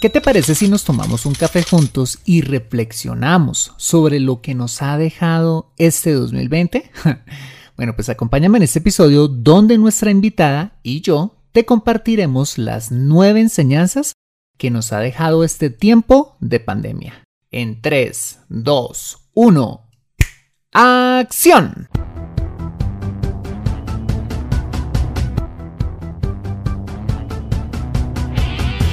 [0.00, 4.80] ¿Qué te parece si nos tomamos un café juntos y reflexionamos sobre lo que nos
[4.80, 6.88] ha dejado este 2020?
[7.76, 13.40] bueno, pues acompáñame en este episodio donde nuestra invitada y yo te compartiremos las nueve
[13.40, 14.12] enseñanzas
[14.56, 17.24] que nos ha dejado este tiempo de pandemia.
[17.50, 19.90] En 3, 2, 1,
[20.74, 21.88] ¡acción!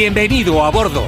[0.00, 1.02] Bienvenido a bordo.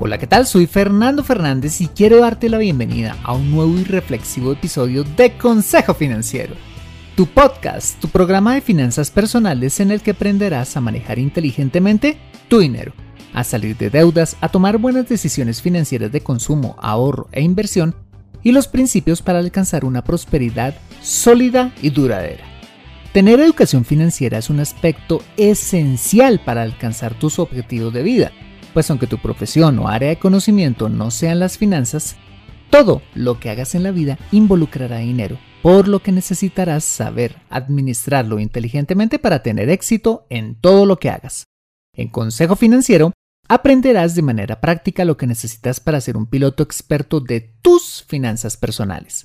[0.00, 0.46] Hola, ¿qué tal?
[0.46, 5.36] Soy Fernando Fernández y quiero darte la bienvenida a un nuevo y reflexivo episodio de
[5.36, 6.54] Consejo Financiero,
[7.14, 12.16] tu podcast, tu programa de finanzas personales en el que aprenderás a manejar inteligentemente
[12.48, 12.94] tu dinero,
[13.34, 17.94] a salir de deudas, a tomar buenas decisiones financieras de consumo, ahorro e inversión
[18.42, 22.44] y los principios para alcanzar una prosperidad sólida y duradera.
[23.12, 28.32] Tener educación financiera es un aspecto esencial para alcanzar tus objetivos de vida,
[28.72, 32.16] pues aunque tu profesión o área de conocimiento no sean las finanzas,
[32.70, 38.38] todo lo que hagas en la vida involucrará dinero, por lo que necesitarás saber administrarlo
[38.40, 41.44] inteligentemente para tener éxito en todo lo que hagas.
[41.94, 43.12] En Consejo Financiero
[43.46, 48.56] aprenderás de manera práctica lo que necesitas para ser un piloto experto de tus finanzas
[48.56, 49.24] personales.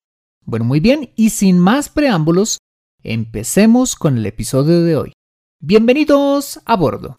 [0.51, 2.57] Bueno, muy bien, y sin más preámbulos,
[3.03, 5.13] empecemos con el episodio de hoy.
[5.61, 7.15] Bienvenidos a bordo.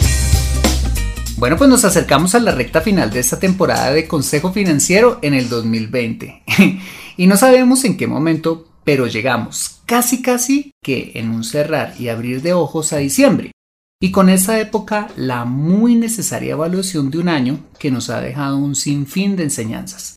[1.38, 5.32] Bueno, pues nos acercamos a la recta final de esta temporada de Consejo Financiero en
[5.32, 6.42] el 2020.
[7.16, 12.10] y no sabemos en qué momento, pero llegamos casi casi que en un cerrar y
[12.10, 13.52] abrir de ojos a diciembre
[13.98, 18.58] y con esa época la muy necesaria evaluación de un año que nos ha dejado
[18.58, 20.16] un sinfín de enseñanzas.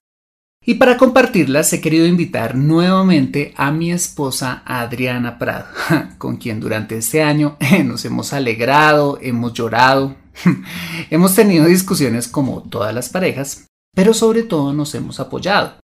[0.68, 5.68] Y para compartirlas he querido invitar nuevamente a mi esposa Adriana Prado,
[6.18, 10.16] con quien durante este año nos hemos alegrado, hemos llorado,
[11.12, 15.76] hemos tenido discusiones como todas las parejas, pero sobre todo nos hemos apoyado.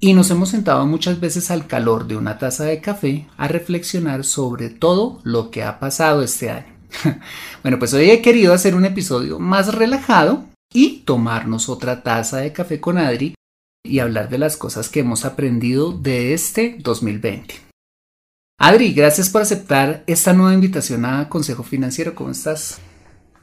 [0.00, 4.22] Y nos hemos sentado muchas veces al calor de una taza de café a reflexionar
[4.22, 6.72] sobre todo lo que ha pasado este año.
[7.64, 12.52] bueno, pues hoy he querido hacer un episodio más relajado y tomarnos otra taza de
[12.52, 13.34] café con Adri
[13.88, 17.54] y hablar de las cosas que hemos aprendido de este 2020.
[18.60, 22.14] Adri, gracias por aceptar esta nueva invitación a Consejo Financiero.
[22.14, 22.80] ¿Cómo estás?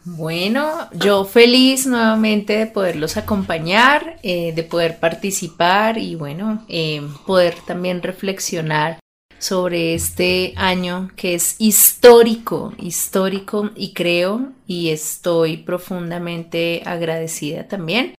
[0.03, 7.55] Bueno, yo feliz nuevamente de poderlos acompañar, eh, de poder participar y bueno, eh, poder
[7.65, 8.99] también reflexionar
[9.39, 18.13] sobre este año que es histórico, histórico y creo y estoy profundamente agradecida también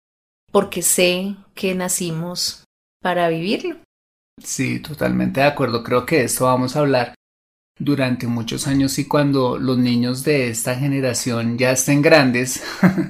[0.52, 2.66] porque sé que nacimos
[3.02, 3.78] para vivirlo.
[4.44, 5.84] Sí, totalmente de acuerdo.
[5.84, 7.16] Creo que esto vamos a hablar
[7.80, 12.64] durante muchos años y cuando los niños de esta generación ya estén grandes,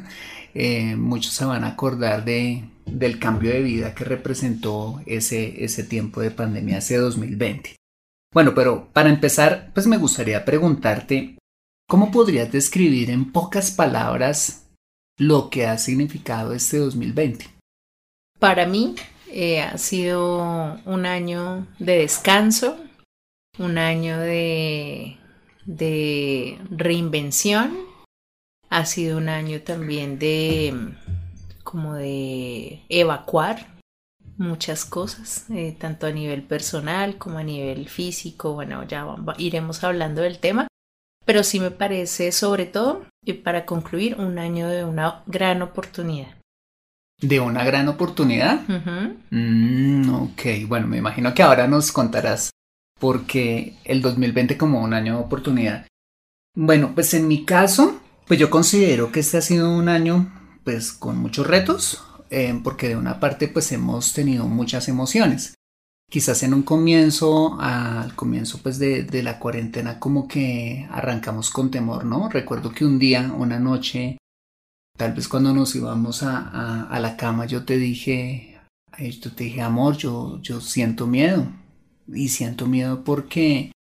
[0.53, 5.83] eh, muchos se van a acordar de, del cambio de vida que representó ese, ese
[5.83, 7.75] tiempo de pandemia, ese 2020.
[8.33, 11.37] Bueno, pero para empezar, pues me gustaría preguntarte,
[11.87, 14.67] ¿cómo podrías describir en pocas palabras
[15.17, 17.54] lo que ha significado este 2020?
[18.45, 18.93] Para mí
[19.31, 22.77] eh, ha sido un año de descanso,
[23.57, 25.17] un año de,
[26.69, 27.75] reinvención,
[28.69, 30.93] ha sido un año también de
[31.63, 33.65] como de evacuar
[34.37, 38.53] muchas cosas, eh, tanto a nivel personal como a nivel físico.
[38.53, 39.07] Bueno, ya
[39.39, 40.67] iremos hablando del tema,
[41.25, 46.44] pero sí me parece sobre todo, y para concluir, un año de una gran oportunidad.
[47.21, 48.61] ¿De una gran oportunidad?
[49.29, 52.49] Mm, ok, bueno, me imagino que ahora nos contarás
[52.99, 55.87] porque el 2020 como un año de oportunidad.
[56.55, 60.31] Bueno, pues en mi caso, pues yo considero que este ha sido un año
[60.63, 65.53] pues con muchos retos, eh, porque de una parte pues hemos tenido muchas emociones.
[66.09, 71.71] Quizás en un comienzo, al comienzo pues de, de la cuarentena como que arrancamos con
[71.71, 72.29] temor, ¿no?
[72.29, 74.17] Recuerdo que un día, una noche,
[74.97, 78.59] tal vez cuando nos íbamos a, a, la cama, yo te dije,
[78.97, 81.47] yo te dije, amor, yo, yo siento miedo.
[82.07, 83.71] Y siento miedo porque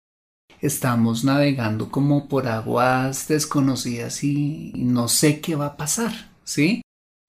[0.61, 6.81] estamos navegando como por aguas desconocidas y, no sé qué va a pasar, ¿sí?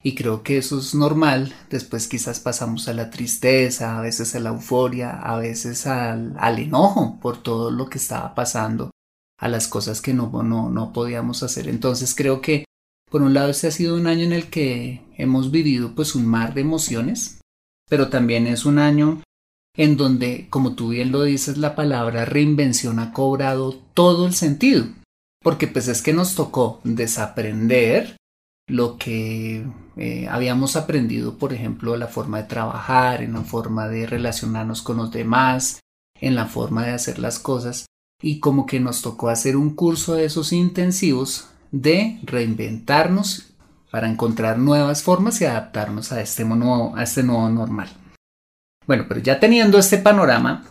[0.03, 1.53] Y creo que eso es normal.
[1.69, 6.59] Después quizás pasamos a la tristeza, a veces a la euforia, a veces al, al
[6.59, 8.91] enojo por todo lo que estaba pasando,
[9.39, 11.69] a las cosas que no, no, no podíamos hacer.
[11.69, 12.65] Entonces creo que
[13.11, 16.27] por un lado este ha sido un año en el que hemos vivido pues un
[16.27, 17.41] mar de emociones,
[17.89, 19.23] pero también es un año
[19.77, 24.87] en donde, como tú bien lo dices, la palabra reinvención ha cobrado todo el sentido,
[25.43, 28.17] porque pues es que nos tocó desaprender
[28.69, 29.65] lo que
[29.97, 34.97] eh, habíamos aprendido, por ejemplo, la forma de trabajar, en la forma de relacionarnos con
[34.97, 35.81] los demás,
[36.21, 37.87] en la forma de hacer las cosas,
[38.21, 41.51] y como que nos tocó hacer un curso de esos intensivos
[41.83, 43.53] de reinventarnos
[43.91, 47.89] para encontrar nuevas formas y adaptarnos a este nuevo, a este nuevo normal.
[48.87, 50.65] Bueno, pero ya teniendo este panorama,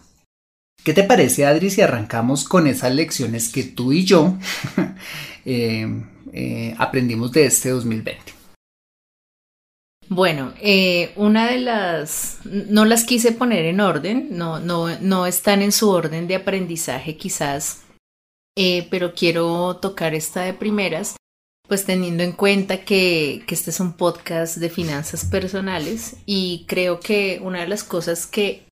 [0.84, 4.38] ¿qué te parece, Adri, si arrancamos con esas lecciones que tú y yo
[5.46, 6.04] eh,
[6.34, 8.34] eh, aprendimos de este 2020?
[10.08, 15.64] Bueno, eh, una de las, no las quise poner en orden, no, no, no están
[15.64, 17.85] en su orden de aprendizaje quizás,
[18.58, 21.16] eh, pero quiero tocar esta de primeras
[21.68, 27.00] pues teniendo en cuenta que, que, este es un podcast de finanzas personales y creo
[27.00, 28.66] que una de las cosas que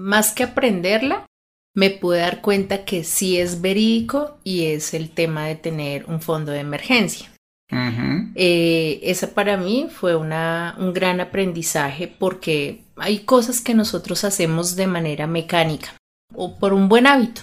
[0.00, 1.26] más que aprenderla,
[1.74, 6.20] me pude dar cuenta que sí es verídico y es el tema de tener un
[6.20, 7.30] fondo de emergencia.
[8.34, 14.74] eh, esa para mí fue una, un gran aprendizaje porque hay cosas que nosotros hacemos
[14.74, 15.94] de manera mecánica
[16.34, 17.42] o por un buen hábito,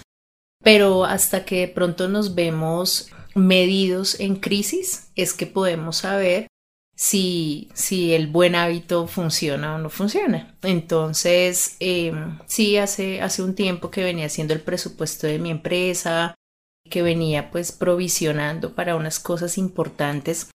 [0.62, 6.48] pero hasta que de pronto nos vemos medidos en crisis es que podemos saber
[6.96, 10.56] si, si el buen hábito funciona o no funciona.
[10.62, 12.12] Entonces, eh,
[12.46, 16.34] sí, hace, hace un tiempo que venía haciendo el presupuesto de mi empresa,
[16.90, 20.50] que venía pues provisionando para unas cosas importantes.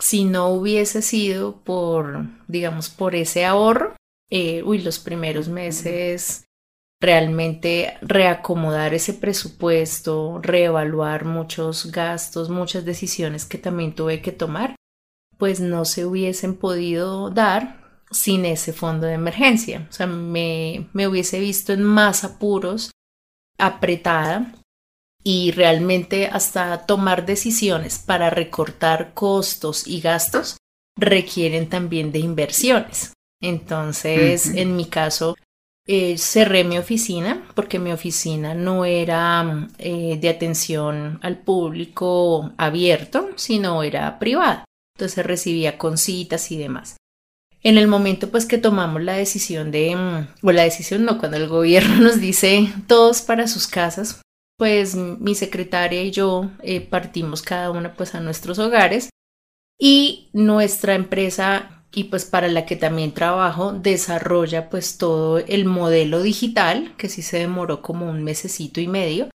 [0.00, 3.94] Si no hubiese sido por, digamos, por ese ahorro,
[4.30, 6.46] eh, uy, los primeros meses
[7.02, 14.76] realmente reacomodar ese presupuesto, reevaluar muchos gastos, muchas decisiones que también tuve que tomar,
[15.36, 19.88] pues no se hubiesen podido dar sin ese fondo de emergencia.
[19.90, 22.92] O sea, me, me hubiese visto en más apuros,
[23.58, 24.54] apretada
[25.24, 30.56] y realmente hasta tomar decisiones para recortar costos y gastos
[30.96, 33.12] requieren también de inversiones.
[33.40, 35.34] Entonces, en mi caso,
[35.86, 43.30] eh, cerré mi oficina porque mi oficina no era eh, de atención al público abierto,
[43.36, 44.64] sino era privada.
[44.96, 46.96] Entonces recibía con citas y demás.
[47.64, 51.36] En el momento pues que tomamos la decisión de, mm, o la decisión no, cuando
[51.36, 54.20] el gobierno nos dice todos para sus casas,
[54.58, 59.10] pues mi secretaria y yo eh, partimos cada una pues a nuestros hogares
[59.80, 66.22] y nuestra empresa y pues para la que también trabajo desarrolla pues todo el modelo
[66.22, 69.28] digital que sí se demoró como un mesecito y medio.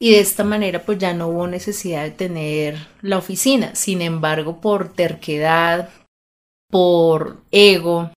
[0.00, 3.74] Y de esta manera pues ya no hubo necesidad de tener la oficina.
[3.76, 5.90] Sin embargo por terquedad
[6.70, 8.10] por ego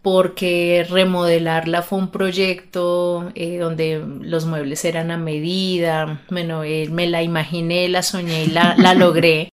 [0.00, 7.06] porque remodelarla fue un proyecto eh, donde los muebles eran a medida, bueno, eh, me
[7.06, 9.48] la imaginé, la soñé y la, la logré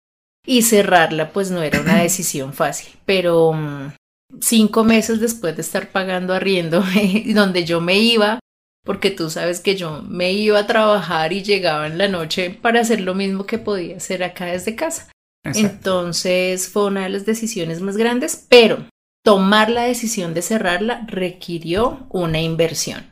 [0.46, 3.92] y cerrarla pues no era una decisión fácil, pero mm,
[4.40, 6.84] cinco meses después de estar pagando arriendo,
[7.34, 8.38] donde yo me iba,
[8.84, 12.80] porque tú sabes que yo me iba a trabajar y llegaba en la noche para
[12.80, 15.10] hacer lo mismo que podía hacer acá desde casa.
[15.44, 18.86] Entonces fue una de las decisiones más grandes, pero
[19.24, 23.10] tomar la decisión de cerrarla requirió una inversión.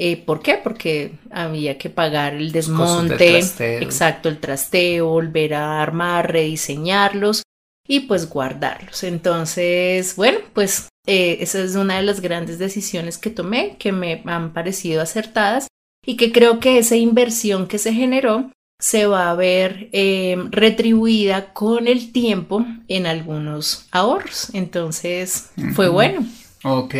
[0.00, 0.60] Eh, ¿Por qué?
[0.62, 3.38] Porque había que pagar el desmonte,
[3.80, 7.42] exacto, el trasteo, volver a armar, rediseñarlos
[7.86, 9.02] y pues guardarlos.
[9.02, 14.22] Entonces, bueno, pues eh, esa es una de las grandes decisiones que tomé, que me
[14.26, 15.66] han parecido acertadas
[16.06, 21.52] y que creo que esa inversión que se generó se va a ver eh, retribuida
[21.52, 24.50] con el tiempo en algunos ahorros.
[24.54, 26.24] Entonces, fue bueno.
[26.62, 26.94] Ok.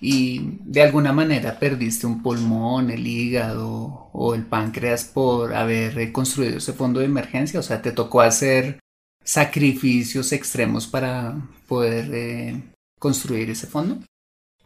[0.00, 6.58] Y de alguna manera perdiste un pulmón, el hígado o el páncreas por haber construido
[6.58, 8.78] ese fondo de emergencia, o sea, te tocó hacer
[9.24, 11.36] sacrificios extremos para
[11.66, 12.62] poder eh,
[12.98, 13.98] construir ese fondo.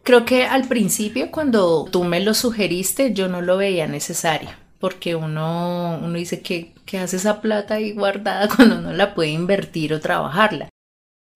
[0.03, 4.49] Creo que al principio cuando tú me lo sugeriste yo no lo veía necesario
[4.83, 9.29] porque uno, uno dice que, que hace esa plata ahí guardada cuando uno la puede
[9.29, 10.67] invertir o trabajarla.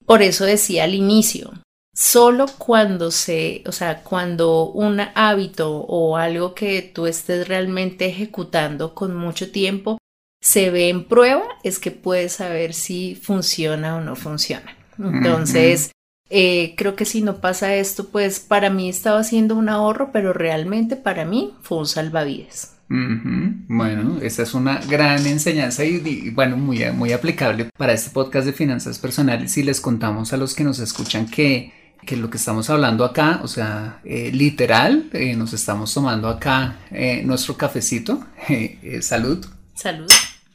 [0.05, 1.53] Por eso decía al inicio,
[1.97, 8.93] solo cuando se, o sea, cuando un hábito o algo que tú estés realmente ejecutando
[8.93, 9.97] con mucho tiempo
[10.39, 14.77] se ve en prueba, es que puedes saber si funciona o no funciona.
[14.99, 15.91] Entonces,
[16.29, 20.33] eh, creo que si no pasa esto, pues para mí estaba haciendo un ahorro, pero
[20.33, 22.75] realmente para mí fue un salvavidas.
[22.89, 28.53] Bueno, esa es una gran enseñanza y, bueno, muy, muy aplicable para este podcast de
[28.53, 32.69] finanzas personales y les contamos a los que nos escuchan que que lo que estamos
[32.69, 38.25] hablando acá, o sea, eh, literal, eh, nos estamos tomando acá eh, nuestro cafecito.
[39.01, 39.45] salud.
[39.73, 40.07] Salud.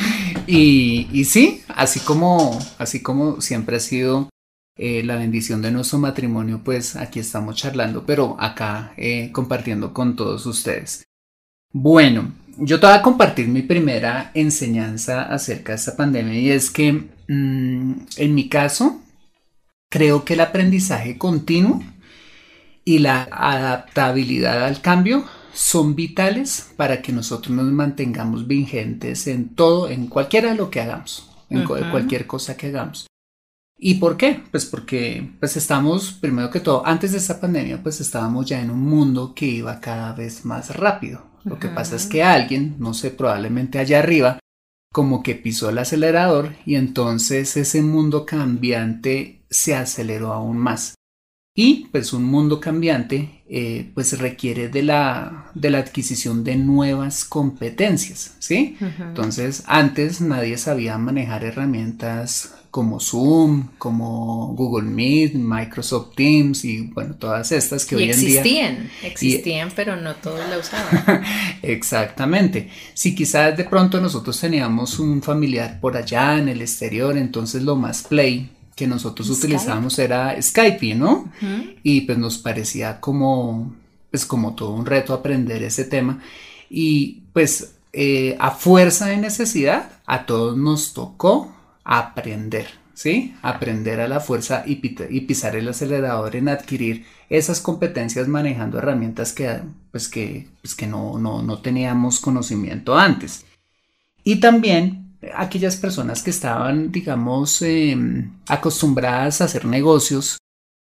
[0.46, 4.28] y, y, sí, así como, así como siempre ha sido
[4.76, 8.94] la bendición de nuestro matrimonio, pues aquí estamos charlando, pero acá
[9.30, 11.04] compartiendo con todos ustedes.
[11.70, 16.70] Bueno, yo te voy a compartir mi primera enseñanza acerca de esta pandemia y es
[16.70, 19.00] que mm, en mi caso,
[19.90, 21.82] Creo que el aprendizaje continuo
[22.84, 29.90] y la adaptabilidad al cambio son vitales para que nosotros nos mantengamos vigentes en todo,
[29.90, 33.08] en cualquiera de lo que hagamos, en cualquier cosa que hagamos.
[33.76, 34.42] ¿Y por qué?
[34.52, 38.70] Pues porque pues estamos, primero que todo, antes de esta pandemia, pues estábamos ya en
[38.70, 41.26] un mundo que iba cada vez más rápido.
[41.42, 44.38] Lo que pasa es que alguien, no sé, probablemente allá arriba,
[44.92, 50.94] como que pisó el acelerador y entonces ese mundo cambiante se aceleró aún más.
[51.54, 57.24] Y pues un mundo cambiante eh, pues requiere de la, de la adquisición de nuevas
[57.24, 58.76] competencias, ¿sí?
[58.80, 67.16] Entonces antes nadie sabía manejar herramientas como Zoom, como Google Meet, Microsoft Teams y bueno,
[67.16, 68.40] todas estas que hoy en día...
[68.40, 71.22] Existían, existían, pero no todos la usaban.
[71.62, 72.70] Exactamente.
[72.94, 77.74] Si quizás de pronto nosotros teníamos un familiar por allá en el exterior, entonces lo
[77.74, 78.48] más play
[78.80, 81.30] que nosotros utilizábamos era Skype, ¿no?
[81.82, 83.74] Y pues nos parecía como,
[84.10, 86.18] pues como todo un reto aprender ese tema.
[86.70, 93.34] Y pues eh, a fuerza de necesidad, a todos nos tocó aprender, ¿sí?
[93.42, 99.60] Aprender a la fuerza y, pisar el acelerador en adquirir esas competencias manejando herramientas que,
[99.90, 103.44] pues que, pues que no, no, no teníamos conocimiento antes.
[104.24, 110.38] Y también aquellas personas que estaban, digamos, em, acostumbradas a hacer negocios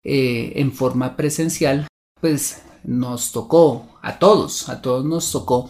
[0.03, 1.87] eh, en forma presencial,
[2.19, 5.69] pues nos tocó, a todos, a todos nos tocó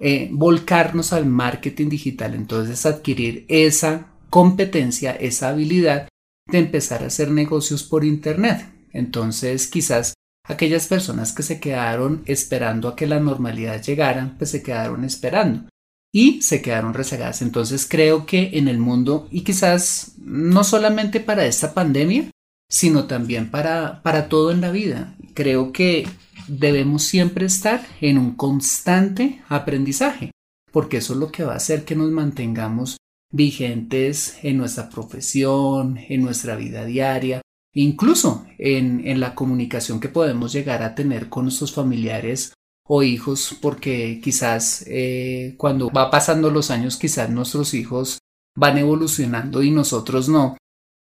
[0.00, 6.08] eh, volcarnos al marketing digital, entonces adquirir esa competencia, esa habilidad
[6.50, 8.66] de empezar a hacer negocios por Internet.
[8.92, 10.14] Entonces quizás
[10.46, 15.68] aquellas personas que se quedaron esperando a que la normalidad llegara, pues se quedaron esperando
[16.14, 17.42] y se quedaron rezagadas.
[17.42, 22.30] Entonces creo que en el mundo, y quizás no solamente para esta pandemia,
[22.70, 26.06] sino también para, para todo en la vida, creo que
[26.46, 30.30] debemos siempre estar en un constante aprendizaje,
[30.70, 32.96] porque eso es lo que va a hacer que nos mantengamos
[33.32, 37.42] vigentes en nuestra profesión, en nuestra vida diaria,
[37.74, 42.52] incluso en, en la comunicación que podemos llegar a tener con nuestros familiares
[42.86, 48.18] o hijos, porque quizás eh, cuando va pasando los años, quizás nuestros hijos
[48.56, 50.56] van evolucionando y nosotros no.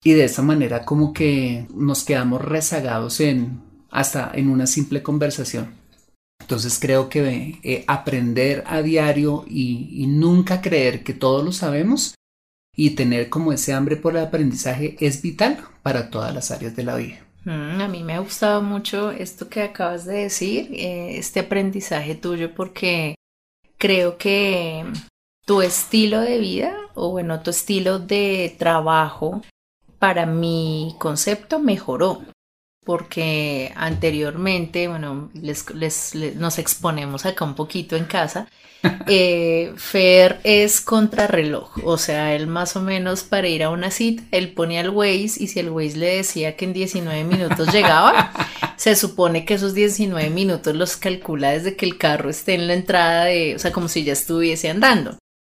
[0.03, 3.61] Y de esa manera como que nos quedamos rezagados en
[3.91, 5.75] hasta en una simple conversación.
[6.41, 12.15] Entonces creo que eh, aprender a diario y, y nunca creer que todo lo sabemos
[12.77, 16.85] y tener como ese hambre por el aprendizaje es vital para todas las áreas de
[16.85, 17.28] la vida.
[17.49, 22.15] Mm, a mí me ha gustado mucho esto que acabas de decir, eh, este aprendizaje
[22.15, 23.15] tuyo, porque
[23.79, 24.85] creo que
[25.47, 29.41] tu estilo de vida, o bueno, tu estilo de trabajo,
[29.99, 32.23] para mi concepto mejoró
[32.85, 38.49] porque anteriormente, bueno, les, nos exponemos acá un poquito en casa.
[39.11, 44.23] Eh, Fer es contrarreloj, o sea, él más o menos para ir a una cita,
[44.33, 48.31] él ponía el Waze y si el Waze le decía que en 19 minutos llegaba,
[48.77, 52.75] se supone que esos 19 minutos los calcula desde que el carro esté en la
[52.75, 55.17] entrada de, o sea, como si ya estuviese andando.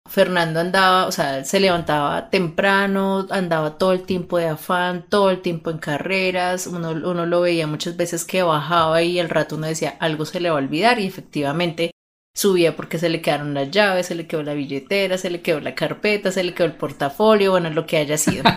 [0.07, 5.41] Fernando andaba, o sea, se levantaba temprano, andaba todo el tiempo de afán, todo el
[5.41, 9.67] tiempo en carreras, uno, uno lo veía muchas veces que bajaba y al rato uno
[9.67, 11.91] decía algo se le va a olvidar y efectivamente
[12.39, 15.59] subía porque se le quedaron las llaves, se le quedó la billetera, se le quedó
[15.59, 18.43] la carpeta, se le quedó el portafolio, bueno, lo que haya sido.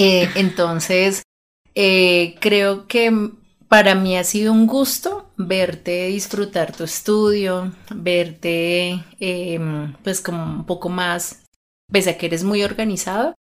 [0.00, 1.24] Eh, entonces,
[1.74, 3.10] eh, creo que
[3.66, 10.66] para mí ha sido un gusto verte disfrutar tu estudio, verte em, pues como un
[10.66, 11.42] poco más,
[11.90, 13.34] pese a que eres muy organizado,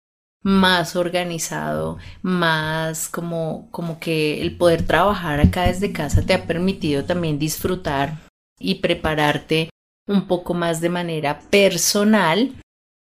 [0.44, 7.04] más organizado, más como, como que el poder trabajar acá desde casa te ha permitido
[7.04, 8.25] también disfrutar
[8.60, 9.70] y prepararte
[10.08, 12.54] un poco más de manera personal,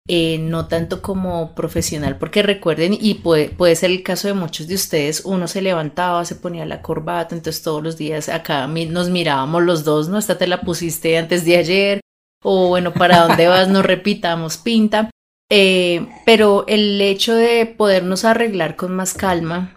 [0.09, 4.67] eh, no tanto como profesional, porque recuerden, y puede, puede ser el caso de muchos
[4.67, 9.11] de ustedes, uno se levantaba, se ponía la corbata, entonces todos los días acá nos
[9.11, 10.19] mirábamos los dos, ¿no?
[10.19, 12.01] Esta te la pusiste antes de ayer,
[12.43, 13.69] o bueno, ¿para dónde vas?
[13.69, 15.11] Nos repitamos pinta.
[15.55, 19.75] Eh, pero el hecho de podernos arreglar con más calma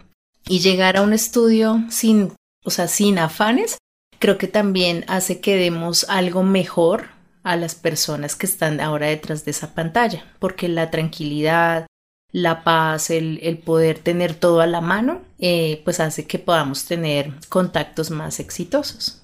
[0.48, 2.32] y llegar a un estudio sin,
[2.64, 3.76] o sea, sin afanes,
[4.18, 7.08] creo que también hace que demos algo mejor
[7.42, 11.86] a las personas que están ahora detrás de esa pantalla, porque la tranquilidad,
[12.32, 17.32] la paz, el, poder tener todo a la mano, eh, pues hace que podamos tener
[17.48, 19.22] contactos más exitosos.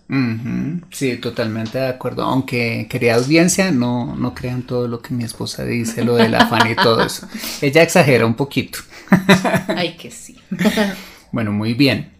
[0.91, 2.23] Sí, totalmente de acuerdo.
[2.23, 6.71] Aunque quería audiencia, no, no crean todo lo que mi esposa dice, lo del afán
[6.71, 7.27] y todo eso.
[7.63, 8.79] Ella exagera un poquito.
[9.69, 10.37] Ay, que sí.
[11.33, 12.12] bueno, muy bien.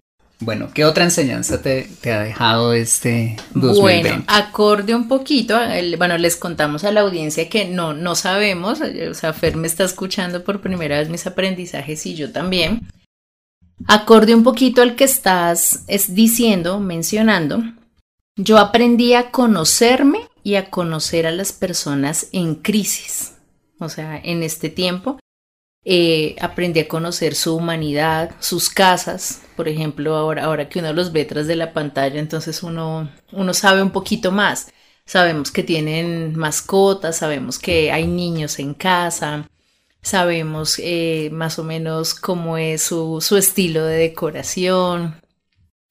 [0.43, 4.09] Bueno, ¿qué otra enseñanza te, ha dejado este 2020?
[4.09, 5.57] Bueno, acorde un poquito,
[5.97, 9.85] bueno, les contamos a la audiencia que no, no sabemos, o sea, Fer me está
[9.85, 12.89] escuchando por primera vez mis aprendizajes y yo también.
[13.87, 17.63] Acorde un poquito al que estás es diciendo, mencionando,
[18.35, 23.33] yo aprendí a conocerme y a conocer a las personas en crisis.
[23.79, 25.19] O sea, en este tiempo
[25.85, 31.11] eh, aprendí a conocer su humanidad, sus casas, por ejemplo, ahora, ahora que uno los
[31.11, 34.71] ve tras de la pantalla, entonces uno, uno sabe un poquito más.
[35.05, 39.49] Sabemos que tienen mascotas, sabemos que hay niños en casa,
[40.01, 45.21] sabemos eh, más o menos cómo es su, su estilo de decoración.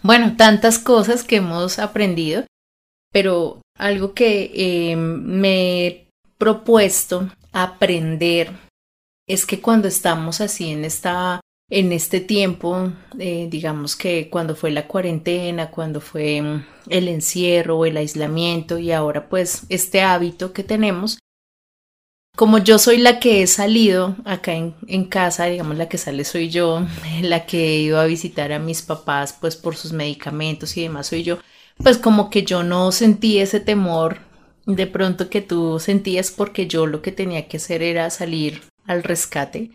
[0.03, 2.45] Bueno, tantas cosas que hemos aprendido,
[3.13, 6.09] pero algo que eh, me he
[6.39, 8.51] propuesto aprender
[9.27, 11.41] es que cuando estamos así en esta
[11.75, 17.87] en este tiempo, eh, digamos que cuando fue la cuarentena, cuando fue mm, el encierro,
[17.87, 21.19] el aislamiento y ahora pues este hábito que tenemos,
[22.37, 26.25] como yo soy la que he salido acá en, en, casa, digamos la que sale
[26.25, 26.87] soy yo,
[27.23, 31.07] la que he ido a visitar a mis papás pues por sus medicamentos y demás
[31.07, 31.39] soy yo,
[31.79, 34.19] pues como que yo no sentí ese temor
[34.67, 39.03] de pronto que tú sentías porque yo lo que tenía que hacer era salir al
[39.03, 39.71] rescate.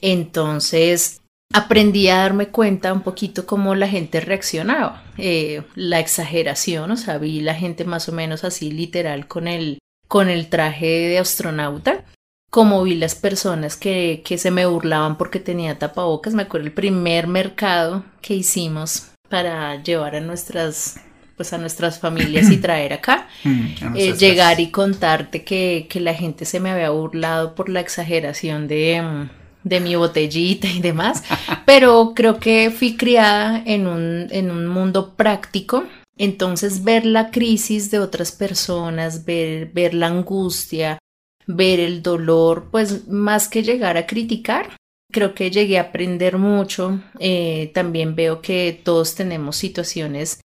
[0.00, 6.96] Entonces aprendí a darme cuenta un poquito cómo la gente reaccionaba, eh, la exageración, o
[6.96, 9.78] sea, vi la gente más o menos así literal con el,
[10.08, 12.04] con el traje de astronauta,
[12.50, 16.72] como vi las personas que, que se me burlaban porque tenía tapabocas, me acuerdo el
[16.72, 20.96] primer mercado que hicimos para llevar a nuestras
[21.36, 26.14] pues a nuestras familias y traer acá, mm, eh, llegar y contarte que, que, la
[26.14, 31.24] gente se me había burlado por la exageración de, mm, de mi botellita y demás,
[31.66, 35.84] pero creo que fui criada en un, en un mundo práctico,
[36.16, 40.98] entonces ver la crisis de otras personas, ver, ver la angustia,
[41.46, 44.76] ver el dolor, pues más que llegar a criticar,
[45.14, 47.00] creo que llegué a aprender mucho.
[47.18, 50.40] Eh, también veo que todos tenemos situaciones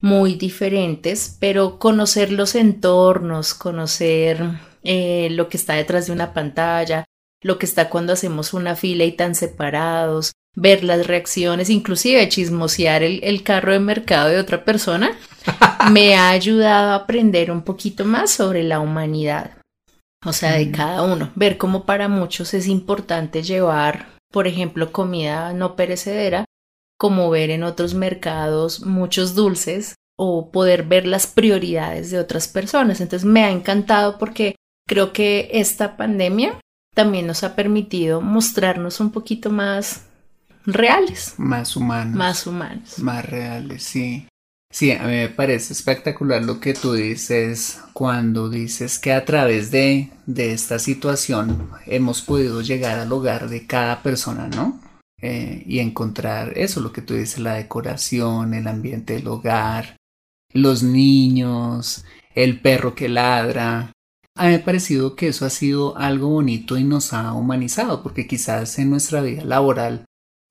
[0.00, 4.38] muy diferentes, pero conocer los entornos, conocer
[4.82, 7.04] eh, lo que está detrás de una pantalla,
[7.44, 13.02] lo que está cuando hacemos una fila y tan separados, ver las reacciones, inclusive chismosear
[13.02, 15.12] el, carro de mercado de otra persona,
[15.92, 19.58] me ha ayudado a aprender un poquito más sobre la humanidad,
[20.24, 25.52] o sea, de cada uno, ver cómo para muchos es importante llevar, por ejemplo, comida
[25.52, 26.46] no perecedera,
[26.98, 33.00] como ver en otros mercados muchos dulces o poder ver las prioridades de otras personas.
[33.00, 34.54] Entonces me ha encantado porque
[34.88, 36.58] creo que esta pandemia
[36.94, 40.02] también nos ha permitido mostrarnos un poquito más
[40.64, 41.34] reales.
[41.36, 42.16] Más humanos.
[42.16, 42.98] Más humanos.
[42.98, 44.26] Más reales, sí.
[44.70, 49.70] Sí, a mí me parece espectacular lo que tú dices cuando dices que a través
[49.70, 54.80] de, de esta situación hemos podido llegar al hogar de cada persona, ¿no?
[55.22, 59.96] Eh, y encontrar eso, lo que tú dices, la decoración, el ambiente del hogar,
[60.52, 62.04] los niños,
[62.34, 63.92] el perro que ladra,
[64.36, 68.02] a mí me ha parecido que eso ha sido algo bonito y nos ha humanizado,
[68.02, 70.04] porque quizás en nuestra vida laboral,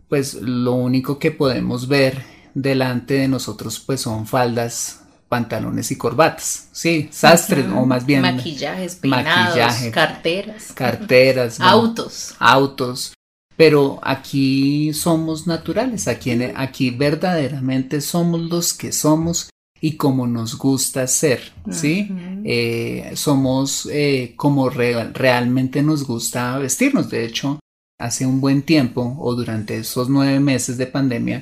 [0.07, 6.69] pues lo único que podemos ver delante de nosotros pues son faldas, pantalones y corbatas,
[6.71, 13.13] sí, sastres o más bien maquillajes, peinados, carteras, carteras, autos, autos.
[13.55, 19.49] Pero aquí somos naturales, aquí, aquí verdaderamente somos los que somos
[19.83, 22.09] y como nos gusta ser, ¿sí?
[22.45, 27.09] Eh, somos eh, como realmente nos gusta vestirnos.
[27.09, 27.59] De hecho,
[27.99, 31.41] hace un buen tiempo o durante esos nueve meses de pandemia,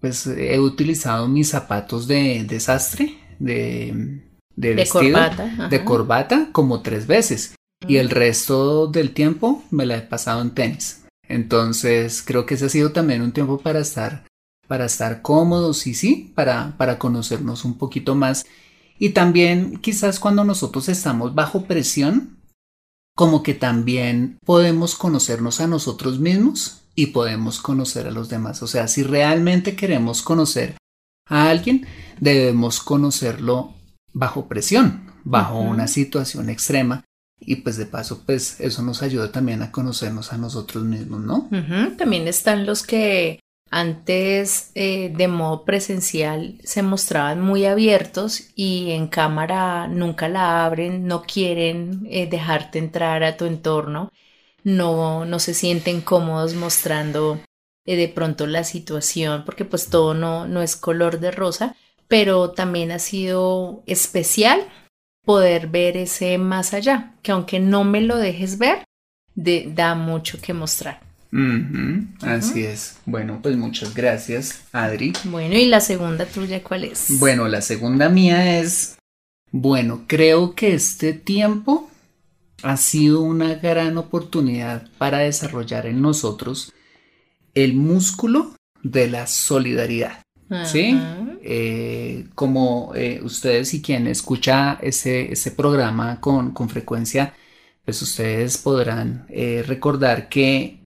[0.00, 4.22] pues he utilizado mis zapatos de desastre, de,
[4.56, 7.54] de, vestido, corbata, de corbata, como tres veces.
[7.86, 11.04] Y el resto del tiempo me la he pasado en tenis.
[11.28, 14.24] Entonces creo que ese ha sido también un tiempo para estar
[14.66, 18.46] para estar cómodos y sí, para, para conocernos un poquito más.
[18.98, 22.38] Y también quizás cuando nosotros estamos bajo presión,
[23.14, 28.62] como que también podemos conocernos a nosotros mismos y podemos conocer a los demás.
[28.62, 30.76] O sea, si realmente queremos conocer
[31.28, 31.86] a alguien,
[32.20, 33.74] debemos conocerlo
[34.12, 37.04] bajo presión, bajo una situación extrema.
[37.44, 41.50] Y pues de paso, pues eso nos ayuda también a conocernos a nosotros mismos, ¿no?
[41.98, 43.40] También están los que
[43.72, 51.06] antes eh, de modo presencial se mostraban muy abiertos y en cámara nunca la abren,
[51.06, 54.12] no quieren eh, dejarte entrar a tu entorno,
[54.62, 57.40] no, no se sienten cómodos mostrando
[57.86, 61.74] eh, de pronto la situación porque pues todo no, no es color de rosa,
[62.08, 64.68] pero también ha sido especial
[65.24, 68.84] poder ver ese más allá, que aunque no me lo dejes ver,
[69.34, 71.11] da mucho que mostrar.
[72.20, 72.98] Así es.
[73.06, 75.14] Bueno, pues muchas gracias, Adri.
[75.24, 77.18] Bueno, ¿y la segunda tuya cuál es?
[77.18, 78.98] Bueno, la segunda mía es,
[79.50, 81.90] bueno, creo que este tiempo
[82.62, 86.72] ha sido una gran oportunidad para desarrollar en nosotros
[87.54, 90.22] el músculo de la solidaridad.
[90.66, 90.94] ¿Sí?
[91.42, 97.32] Eh, como eh, ustedes y quien escucha ese, ese programa con, con, frecuencia,
[97.86, 100.81] pues ustedes podrán eh, recordar que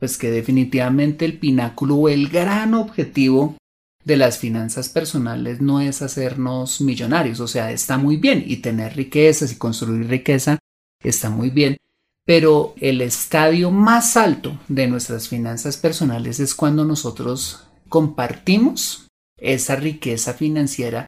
[0.00, 3.56] pues que definitivamente el pináculo o el gran objetivo
[4.04, 8.96] de las finanzas personales no es hacernos millonarios, o sea, está muy bien y tener
[8.96, 10.58] riquezas y construir riqueza
[11.02, 11.76] está muy bien,
[12.24, 20.34] pero el estadio más alto de nuestras finanzas personales es cuando nosotros compartimos esa riqueza
[20.34, 21.06] financiera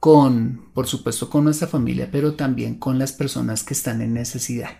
[0.00, 4.70] con, por supuesto, con nuestra familia, pero también con las personas que están en necesidad.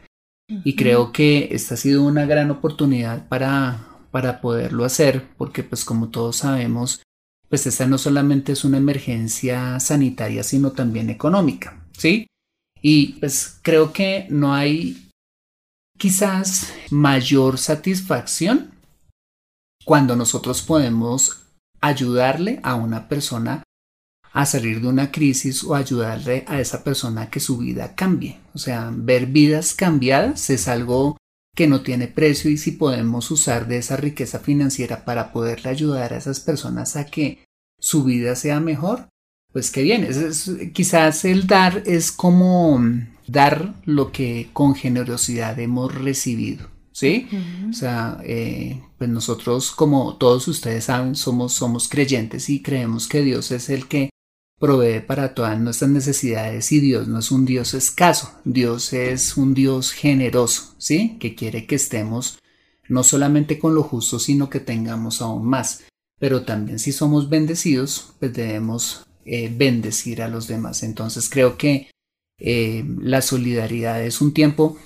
[0.49, 5.85] Y creo que esta ha sido una gran oportunidad para, para poderlo hacer, porque pues
[5.85, 7.03] como todos sabemos,
[7.49, 12.27] pues esta no solamente es una emergencia sanitaria, sino también económica, ¿sí?
[12.81, 15.11] Y pues creo que no hay
[15.99, 18.73] quizás mayor satisfacción
[19.85, 21.43] cuando nosotros podemos
[21.81, 23.63] ayudarle a una persona
[24.33, 28.39] a salir de una crisis o ayudarle a esa persona a que su vida cambie.
[28.55, 31.19] O sea, ver vidas cambiadas es algo
[31.55, 36.13] que no tiene precio y si podemos usar de esa riqueza financiera para poderle ayudar
[36.13, 37.45] a esas personas a que
[37.79, 39.09] su vida sea mejor,
[39.53, 40.05] pues qué bien.
[40.05, 42.81] Es, quizás el dar es como
[43.27, 46.71] dar lo que con generosidad hemos recibido.
[46.95, 47.27] ¿Sí?
[47.71, 53.23] O sea, eh, pues nosotros, como todos ustedes saben, somos, somos creyentes y creemos que
[53.23, 54.11] Dios es el que
[54.63, 59.55] provee para todas nuestras necesidades y Dios no es un Dios escaso, Dios es un
[59.55, 61.17] Dios generoso, ¿sí?
[61.19, 62.39] Que quiere que estemos
[62.89, 65.83] no solamente con lo justo, sino que tengamos aún más.
[66.21, 70.85] Pero también si somos bendecidos, pues debemos eh, bendecir a los demás.
[70.85, 71.91] Entonces creo que
[72.39, 74.79] eh, la solidaridad es un tiempo,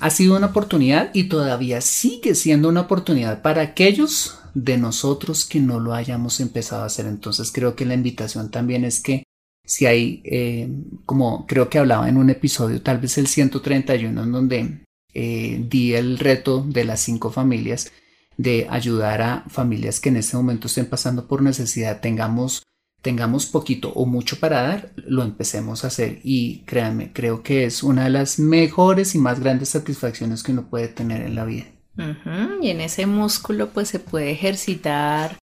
[0.00, 5.60] ha sido una oportunidad y todavía sigue siendo una oportunidad para aquellos de nosotros que
[5.60, 7.06] no lo hayamos empezado a hacer.
[7.06, 9.24] Entonces creo que la invitación también es que
[9.64, 10.68] si hay, eh,
[11.06, 14.84] como creo que hablaba en un episodio, tal vez el 131, en donde
[15.14, 17.92] eh, di el reto de las cinco familias,
[18.36, 22.62] de ayudar a familias que en este momento estén pasando por necesidad, tengamos,
[23.02, 26.20] tengamos poquito o mucho para dar, lo empecemos a hacer.
[26.24, 30.68] Y créanme, creo que es una de las mejores y más grandes satisfacciones que uno
[30.68, 31.66] puede tener en la vida.
[31.96, 35.38] Y en ese músculo pues se puede ejercitar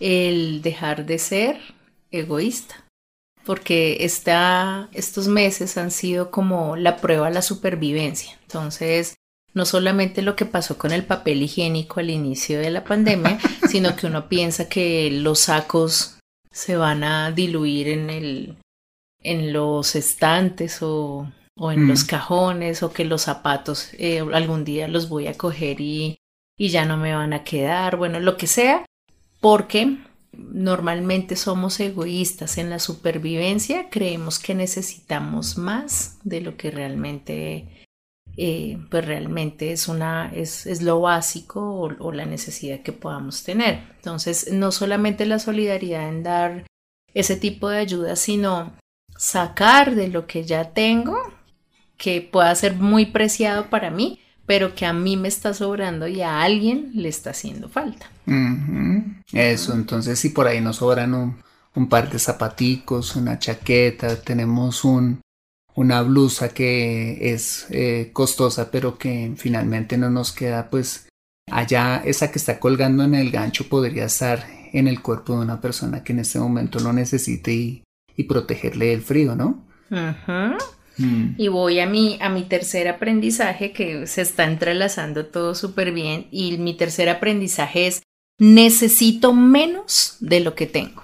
[0.00, 1.60] el dejar de ser
[2.10, 2.84] egoísta,
[3.44, 8.38] porque esta, estos meses han sido como la prueba de la supervivencia.
[8.42, 9.14] Entonces,
[9.54, 13.38] no solamente lo que pasó con el papel higiénico al inicio de la pandemia,
[13.68, 16.18] sino que uno piensa que los sacos
[16.50, 18.56] se van a diluir en, el,
[19.20, 21.30] en los estantes o
[21.64, 25.80] o en los cajones o que los zapatos eh, algún día los voy a coger
[25.80, 26.18] y,
[26.58, 28.84] y ya no me van a quedar, bueno, lo que sea,
[29.40, 29.98] porque
[30.32, 37.86] normalmente somos egoístas en la supervivencia, creemos que necesitamos más de lo que realmente,
[38.36, 43.44] eh, pues realmente es, una, es, es lo básico o, o, la necesidad que podamos
[43.44, 43.84] tener.
[43.94, 46.66] Entonces, no solamente la solidaridad en dar
[47.14, 48.72] ese tipo de ayuda, sino
[49.16, 51.22] sacar de lo que ya tengo,
[52.02, 56.20] que pueda ser muy preciado para mí, pero que a mí me está sobrando y
[56.20, 58.10] a alguien le está haciendo falta.
[59.32, 65.20] Eso, entonces si por ahí nos sobran un, par de zapaticos, una chaqueta, tenemos un,
[65.76, 71.06] una blusa que es eh, costosa pero que finalmente no nos queda, pues
[71.52, 75.60] allá esa que está colgando en el gancho podría estar en el cuerpo de una
[75.60, 77.84] persona que en este momento lo necesite y,
[78.16, 79.64] y protegerle del frío, ¿no?
[81.02, 81.34] Mm.
[81.38, 86.26] Y voy a mi, a mi tercer aprendizaje que se está entrelazando todo súper bien
[86.30, 88.02] y mi tercer aprendizaje es
[88.38, 91.02] necesito menos de lo que tengo.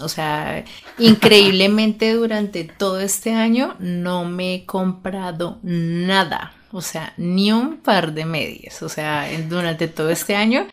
[0.00, 0.64] O sea,
[0.98, 6.52] increíblemente durante todo este año no me he comprado nada.
[6.70, 8.82] O sea, ni un par de medias.
[8.82, 10.66] O sea, durante todo este año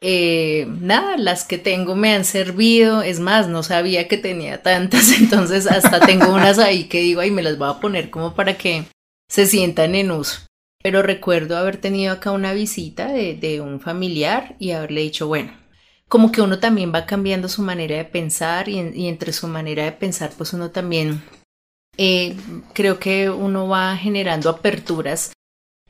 [0.00, 5.12] eh, nada, las que tengo me han servido, es más, no sabía que tenía tantas,
[5.18, 8.58] entonces hasta tengo unas ahí que digo, ay, me las voy a poner como para
[8.58, 8.84] que
[9.28, 10.40] se sientan en uso.
[10.82, 15.52] Pero recuerdo haber tenido acá una visita de, un familiar y haberle dicho, bueno,
[16.08, 19.92] como que uno también va cambiando su manera de pensar y, entre su manera de
[19.92, 21.22] pensar, pues uno también
[21.96, 22.36] eh,
[22.72, 25.32] creo que uno va generando aperturas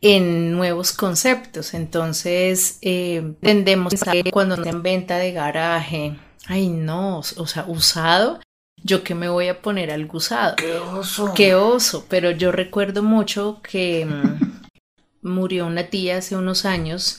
[0.01, 1.75] en nuevos conceptos.
[1.75, 8.41] Entonces, eh, tendemos a que cuando en venta de garaje, ay no, o sea, usado,
[8.83, 10.57] yo que me voy a poner algo usado.
[10.57, 11.33] ¡Qué oso!
[11.35, 12.07] ¡Qué oso!
[12.09, 14.63] Pero yo recuerdo mucho que mm,
[15.23, 17.19] murió una tía hace unos años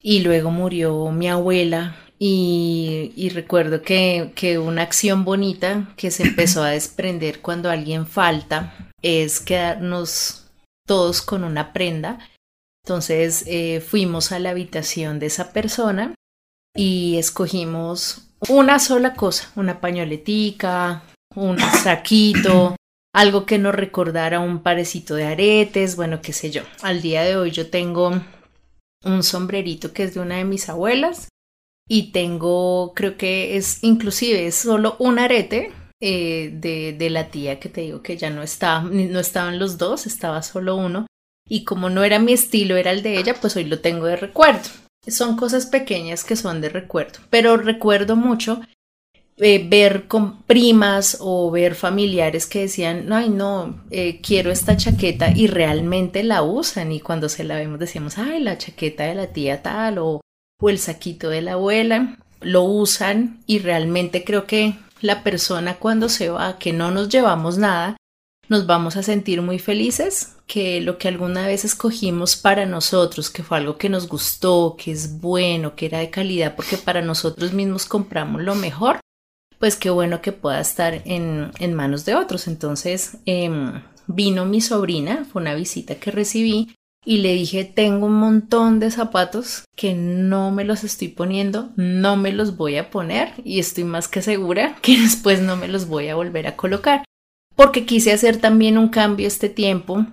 [0.00, 6.24] y luego murió mi abuela y, y, recuerdo que, que, una acción bonita que se
[6.24, 10.47] empezó a desprender cuando alguien falta es quedarnos
[10.88, 12.18] todos con una prenda.
[12.84, 16.14] Entonces eh, fuimos a la habitación de esa persona
[16.74, 21.04] y escogimos una sola cosa, una pañoletica,
[21.36, 22.74] un saquito,
[23.14, 26.62] algo que nos recordara un parecito de aretes, bueno, qué sé yo.
[26.82, 28.20] Al día de hoy yo tengo
[29.04, 31.28] un sombrerito que es de una de mis abuelas
[31.88, 37.58] y tengo, creo que es inclusive es solo un arete eh, de, de, la tía
[37.58, 41.06] que te digo que ya no estaba, no estaban los dos, estaba solo uno.
[41.48, 44.16] Y como no era mi estilo, era el de ella, pues hoy lo tengo de
[44.16, 44.68] recuerdo.
[45.06, 48.60] Son cosas pequeñas que son de recuerdo, pero recuerdo mucho
[49.40, 55.30] eh, ver con primas o ver familiares que decían, ay no, eh, quiero esta chaqueta
[55.30, 59.28] y realmente la usan y cuando se la vemos decimos, ay, la chaqueta de la
[59.28, 60.20] tía tal o,
[60.60, 66.08] o el saquito de la abuela, lo usan y realmente creo que la persona cuando
[66.08, 67.96] se va, que no nos llevamos nada,
[68.48, 73.42] nos vamos a sentir muy felices, que lo que alguna vez escogimos para nosotros, que
[73.42, 77.52] fue algo que nos gustó, que es bueno, que era de calidad, porque para nosotros
[77.52, 79.00] mismos compramos lo mejor,
[79.58, 82.48] pues qué bueno que pueda estar en, en manos de otros.
[82.48, 88.20] Entonces em, vino mi sobrina, fue una visita que recibí y le dije, tengo un
[88.20, 93.32] montón de zapatos que no me los estoy poniendo, no me los voy a poner
[93.44, 97.04] y estoy más que segura que después no me los voy a volver a colocar.
[97.56, 100.06] Porque quise hacer también un cambio este tiempo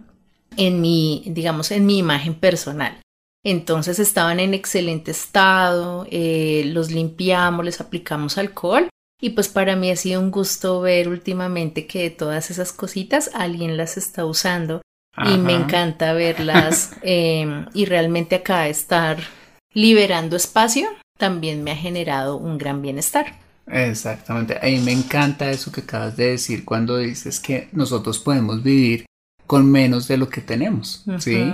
[0.57, 2.97] en mi, digamos, en mi imagen personal.
[3.43, 8.89] Entonces estaban en excelente estado, eh, los limpiamos, les aplicamos alcohol
[9.21, 13.77] y pues para mí ha sido un gusto ver últimamente que todas esas cositas alguien
[13.77, 14.81] las está usando
[15.17, 19.17] y me encanta verlas em, y realmente acá estar
[19.73, 23.39] liberando espacio también me ha generado un gran bienestar.
[23.67, 28.61] Exactamente, a mí me encanta eso que acabas de decir cuando dices que nosotros podemos
[28.61, 29.05] vivir
[29.47, 31.51] con menos de lo que tenemos, ¿sí?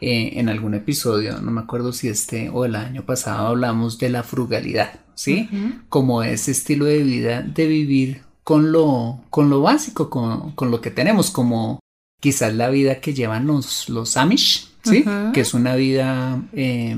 [0.00, 4.10] Eh, en algún episodio, no me acuerdo si este o el año pasado hablamos de
[4.10, 5.48] la frugalidad, ¿sí?
[5.88, 10.80] Como ese estilo de vida de vivir con lo, con lo básico, con, con lo
[10.80, 11.80] que tenemos, como
[12.20, 15.04] quizás la vida que llevan los, los Amish, ¿sí?
[15.32, 16.96] Que es una vida eh,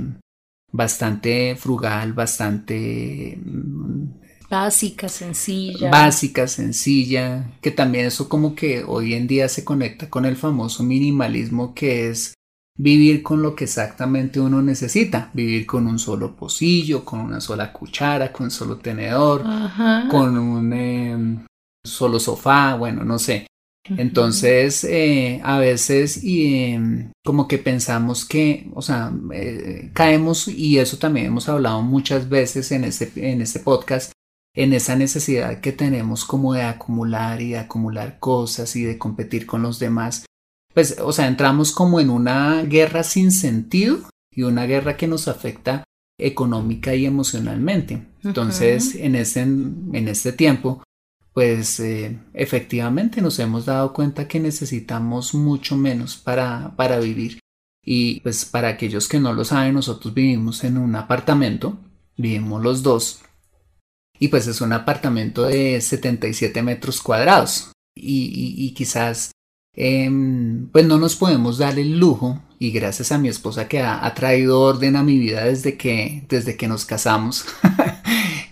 [0.73, 3.39] bastante frugal, bastante...
[3.45, 5.91] Mm, básica, sencilla.
[5.91, 10.83] Básica, sencilla, que también eso como que hoy en día se conecta con el famoso
[10.83, 12.35] minimalismo que es
[12.77, 17.73] vivir con lo que exactamente uno necesita, vivir con un solo pocillo, con una sola
[17.73, 19.45] cuchara, con un solo tenedor,
[20.11, 21.47] con un em,
[21.85, 23.47] solo sofá, bueno, no sé,
[23.89, 30.79] Entonces, eh, a veces y, em, como que pensamos que, o sea, eh, caemos, y
[30.79, 34.13] eso también hemos hablado muchas veces en este, en este podcast,
[34.55, 39.47] en esa necesidad que tenemos como de acumular y de acumular cosas y de competir
[39.47, 40.27] con los demás.
[40.75, 44.01] Pues, o sea, entramos como en una guerra sin sentido
[44.33, 45.85] y una guerra que nos afecta
[46.19, 48.07] económica y emocionalmente.
[48.23, 50.83] Entonces, en, este, en este tiempo,
[51.41, 57.39] pues eh, efectivamente nos hemos dado cuenta que necesitamos mucho menos para, para vivir.
[57.83, 61.79] Y pues para aquellos que no lo saben, nosotros vivimos en un apartamento,
[62.19, 63.23] vivimos los dos,
[64.19, 67.73] y pues es un apartamento de 77 metros cuadrados.
[67.97, 69.31] Y, y, quizás
[69.75, 74.13] em, pues no nos podemos dar el lujo y gracias a mi esposa que ha,
[74.15, 77.47] traído orden a mi vida desde que, desde que nos casamos,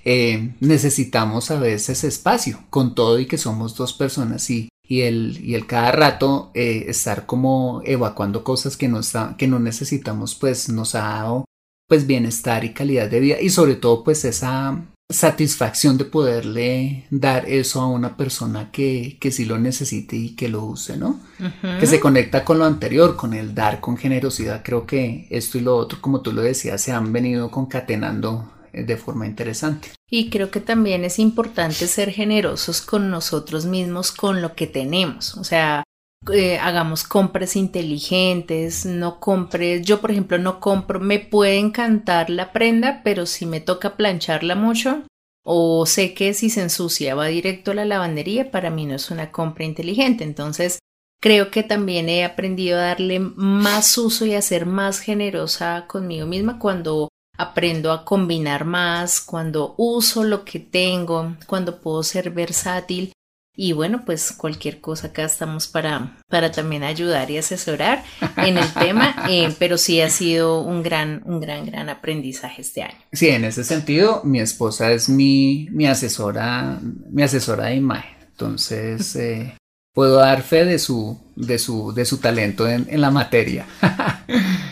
[0.05, 5.41] eh, necesitamos a veces espacio, con todo y que somos dos personas y, y, el,
[5.43, 10.35] y el cada rato eh, estar como evacuando cosas que no, está, que no necesitamos,
[10.35, 11.45] pues nos ha dado
[11.89, 17.49] pues bienestar y calidad de vida y sobre todo pues esa satisfacción de poderle dar
[17.49, 21.19] eso a una persona que, que sí lo necesite y que lo use, ¿no?
[21.81, 24.63] Que se conecta con lo anterior, con el dar con generosidad.
[24.63, 28.53] Creo que esto y lo otro, como tú lo decías, se han venido concatenando
[28.85, 29.91] de forma interesante.
[30.11, 35.37] Y creo que también es importante ser generosos con nosotros mismos, con lo que tenemos.
[35.37, 35.85] O sea,
[36.33, 42.53] eh, hagamos compras inteligentes, no compres, yo por ejemplo no compro, me puede encantar la
[42.53, 45.05] prenda, pero si me toca plancharla mucho
[45.45, 49.11] o sé que si se ensucia va directo a la lavandería, para mí no es
[49.11, 50.25] una compra inteligente.
[50.25, 50.81] Entonces,
[51.23, 56.27] creo que también he aprendido a darle más uso y a ser más generosa conmigo
[56.27, 57.09] misma cuando
[57.39, 63.13] aprendo a combinar más, cuando uso lo que tengo, cuando puedo ser versátil
[63.61, 68.05] y bueno, pues cualquier cosa acá estamos para, para también ayudar y asesorar
[68.37, 72.85] en el tema, eh, pero sí ha sido un gran, un gran, gran aprendizaje este
[72.85, 72.99] año.
[73.13, 76.79] Sí, en ese sentido, mi esposa es mi, mi asesora,
[77.11, 78.17] mi asesora de imagen.
[78.29, 79.57] Entonces, eh,
[79.93, 83.67] puedo dar fe de su, de su, de su talento en, en la materia.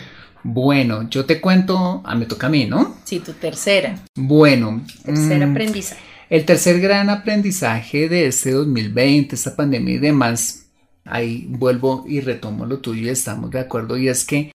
[0.49, 2.95] bueno, yo te cuento, a ah, me toca a mí, ¿no?
[3.03, 3.99] Sí, tu tercera.
[4.15, 4.81] Bueno.
[5.03, 6.01] Tercer mm, aprendizaje.
[6.29, 10.67] El tercer gran aprendizaje de este 2020, esta pandemia y demás,
[11.03, 14.53] ahí vuelvo y retomo lo tuyo y estamos de acuerdo, y es que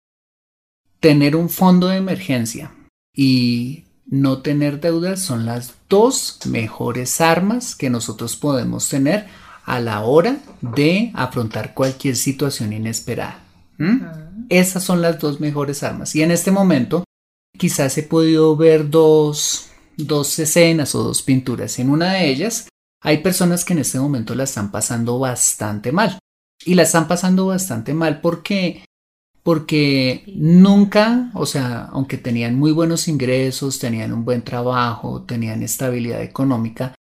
[0.99, 2.73] tener un fondo de emergencia
[3.15, 9.27] y no tener deudas son las dos mejores armas que nosotros podemos tener
[9.67, 13.45] a la hora de afrontar cualquier situación inesperada.
[14.49, 16.15] Esas son las dos mejores armas.
[16.15, 17.05] Y en este momento
[17.59, 21.79] quizás he podido ver dos dos escenas o dos pinturas.
[21.79, 22.69] En una de ellas
[23.03, 26.19] hay personas que en este momento la están pasando bastante mal.
[26.65, 28.85] Y la están pasando bastante mal porque
[29.43, 36.23] porque nunca, o sea, aunque tenían muy buenos ingresos, tenían un buen trabajo, tenían estabilidad
[36.23, 36.95] económica,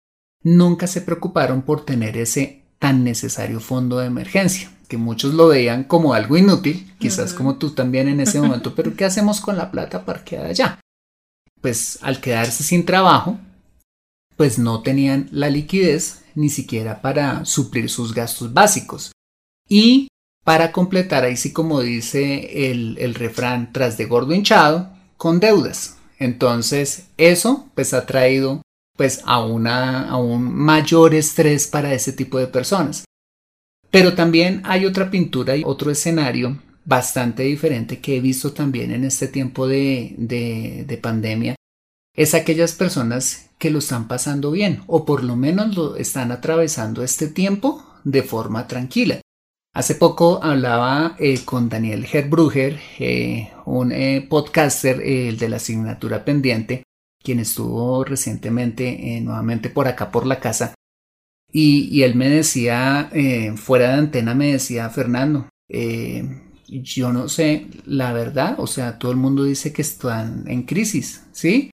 [0.44, 5.84] nunca se preocuparon por tener ese tan necesario fondo de emergencia, que muchos lo veían
[5.84, 9.70] como algo inútil, quizás como tú también en ese momento, pero ¿qué hacemos con la
[9.70, 10.80] plata parqueada allá?
[11.60, 13.38] pues al quedarse sin trabajo,
[14.36, 19.12] pues no tenían la liquidez ni siquiera para suplir sus gastos básicos.
[19.68, 20.08] Y
[20.44, 25.96] para completar, ahí sí como dice el, el refrán, tras de gordo hinchado, con deudas.
[26.18, 28.62] Entonces, eso pues ha traído
[28.96, 33.04] pues a, una, a un mayor estrés para ese tipo de personas.
[33.90, 39.04] Pero también hay otra pintura y otro escenario bastante diferente que he visto también en
[39.04, 41.54] este tiempo de, de, pandemia
[42.14, 47.02] es aquellas personas que lo están pasando bien o por lo menos lo están atravesando
[47.02, 49.20] este tiempo de forma tranquila.
[49.74, 56.84] Hace poco hablaba eh, con Daniel Herbruger, eh, un eh, podcaster de la asignatura pendiente,
[57.22, 60.74] quien estuvo recientemente nuevamente por acá por la casa.
[61.50, 63.10] Y, él me decía,
[63.56, 65.48] fuera de antena, me decía, Fernando,
[66.68, 71.22] yo no sé, la verdad, o sea, todo el mundo dice que están en crisis,
[71.32, 71.70] ¿sí?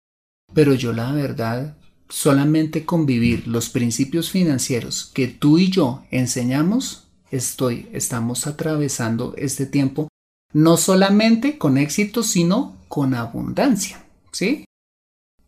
[0.54, 7.08] Pero yo la verdad, solamente con vivir los principios financieros que tú y yo enseñamos,
[7.30, 10.08] estoy, estamos atravesando este tiempo
[10.54, 14.64] no solamente con éxito, sino con abundancia, ¿sí?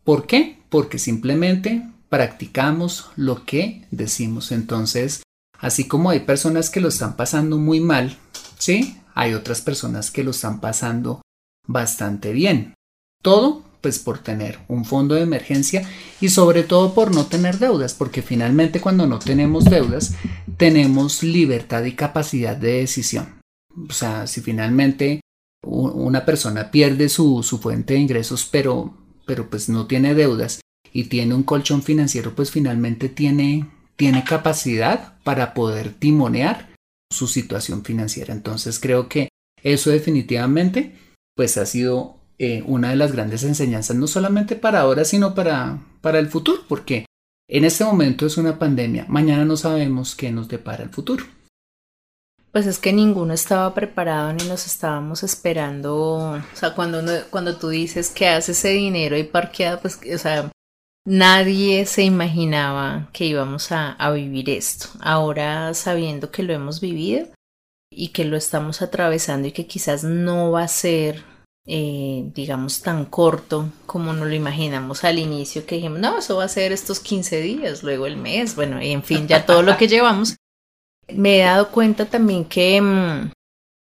[0.04, 0.58] ¿Por qué?
[0.68, 4.52] Porque simplemente practicamos lo que decimos.
[4.52, 5.22] Entonces,
[5.58, 8.16] así como hay personas que lo están pasando muy mal,
[8.58, 8.98] ¿sí?
[9.18, 11.22] hay otras personas que lo están pasando
[11.66, 12.74] bastante bien.
[13.20, 15.88] Todo pues por tener un fondo de emergencia
[16.20, 20.14] y sobre todo por no tener deudas, porque finalmente cuando no tenemos deudas
[20.56, 23.40] tenemos libertad y capacidad de decisión.
[23.88, 25.20] O sea, si finalmente
[25.64, 28.94] una persona pierde su, su fuente de ingresos, pero,
[29.26, 30.60] pero pues no tiene deudas
[30.92, 33.66] y tiene un colchón financiero, pues finalmente tiene,
[33.96, 36.74] tiene capacidad para poder timonear
[37.10, 38.34] su situación financiera.
[38.34, 39.28] Entonces creo que
[39.62, 40.96] eso definitivamente
[41.34, 45.80] pues ha sido eh, una de las grandes enseñanzas, no solamente para ahora, sino para,
[46.00, 47.06] para el futuro, porque
[47.48, 51.24] en este momento es una pandemia, mañana no sabemos qué nos depara el futuro.
[52.52, 55.96] Pues es que ninguno estaba preparado ni nos estábamos esperando.
[55.96, 60.50] O sea, cuando, cuando tú dices que hace ese dinero y parqueado, pues, o sea,
[61.08, 64.88] nadie se imaginaba que íbamos a, a vivir esto.
[65.00, 67.26] Ahora, sabiendo que lo hemos vivido
[67.90, 71.24] y que lo estamos atravesando y que quizás no va a ser
[71.70, 76.44] eh, digamos, tan corto como nos lo imaginamos al inicio, que dijimos, no, eso va
[76.44, 79.76] a ser estos 15 días, luego el mes, bueno, y en fin, ya todo lo
[79.76, 80.36] que llevamos.
[81.12, 83.32] Me he dado cuenta también que, mm,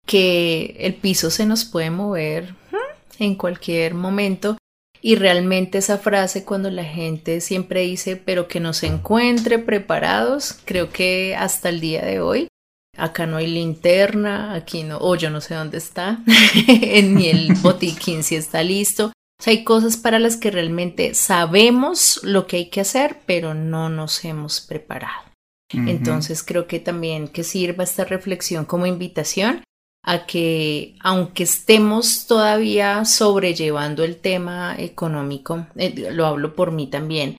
[0.07, 4.59] que el piso se nos puede mover mm, en cualquier momento
[5.03, 10.91] y realmente esa frase cuando la gente siempre dice, pero que nos encuentre preparados, creo
[10.91, 12.49] que hasta el día de hoy
[12.97, 16.21] acá no hay linterna, aquí no, o yo no sé dónde está,
[16.67, 19.07] ni el botiquín si está listo.
[19.07, 23.55] O sea, hay cosas para las que realmente sabemos lo que hay que hacer, pero
[23.55, 25.31] no nos hemos preparado.
[25.73, 29.63] Entonces creo que también que sirva esta reflexión como invitación
[30.03, 37.37] a que aunque estemos todavía sobrellevando el tema económico, eh, lo hablo por mí también,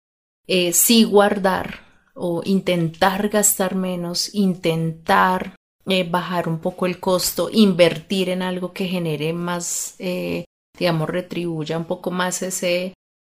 [0.47, 1.82] eh, sí guardar
[2.14, 5.55] o intentar gastar menos, intentar
[5.88, 10.45] eh, bajar un poco el costo, invertir en algo que genere más, eh,
[10.78, 12.93] digamos, retribuya un poco más ese,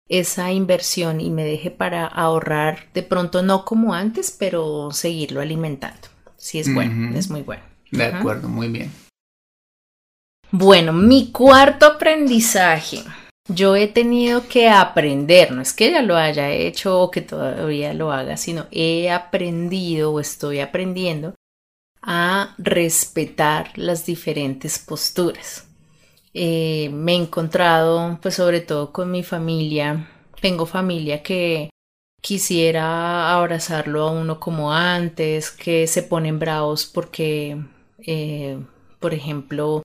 [0.08, 6.08] esa inversión y me deje para ahorrar de pronto no como antes, pero seguirlo alimentando.
[6.36, 7.62] Sí es bueno, es muy bueno.
[7.90, 8.92] De acuerdo, muy bien.
[10.58, 13.02] Bueno, mi cuarto aprendizaje
[13.46, 17.92] yo he tenido que aprender, no es que ya lo haya hecho o que todavía
[17.92, 21.34] lo haga, sino he aprendido o estoy aprendiendo
[22.00, 25.68] a respetar las diferentes posturas.
[26.32, 30.08] Eh, me he encontrado, pues sobre todo con mi familia,
[30.40, 31.68] tengo familia que
[32.22, 37.62] quisiera abrazarlo a uno como antes, que se ponen bravos porque,
[37.98, 38.58] eh,
[39.00, 39.82] por ejemplo,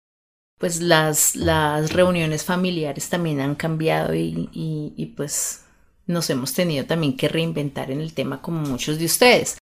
[0.61, 5.63] pues las, las reuniones familiares también han cambiado y, y, pues
[6.05, 9.57] nos hemos tenido también que reinventar en el tema como muchos de ustedes.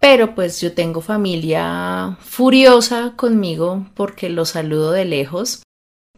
[0.00, 5.62] Pero pues yo tengo familia furiosa conmigo porque los saludo de lejos,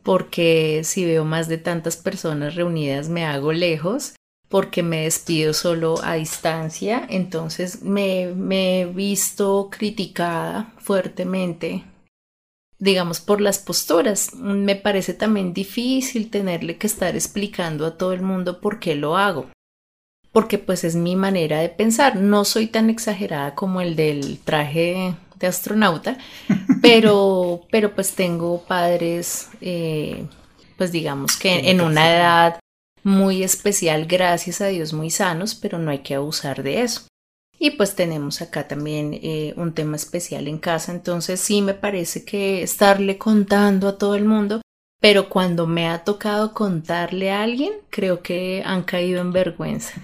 [0.03, 4.15] porque si veo más de tantas personas reunidas me hago lejos,
[4.49, 11.85] porque me despido solo a distancia, entonces me, me he visto criticada fuertemente
[12.85, 14.35] digamos, por las posturas.
[14.35, 19.17] Me parece también difícil tenerle que estar explicando a todo el mundo por qué lo
[19.17, 19.47] hago.
[20.33, 22.17] Porque pues es mi manera de pensar.
[22.17, 26.19] No soy tan exagerada como el del traje de astronauta,
[26.83, 30.27] pero, pero pues tengo padres, eh,
[30.77, 32.61] pues digamos que en una edad
[33.03, 37.07] muy especial, gracias a Dios, muy sanos, pero no hay que abusar de eso.
[37.65, 42.23] Y pues tenemos acá también eh, un tema especial en casa, entonces sí me parece
[42.23, 44.61] que estarle contando a todo el mundo,
[45.01, 49.95] pero cuando me ha tocado contarle a alguien, creo que han caído en vergüenza,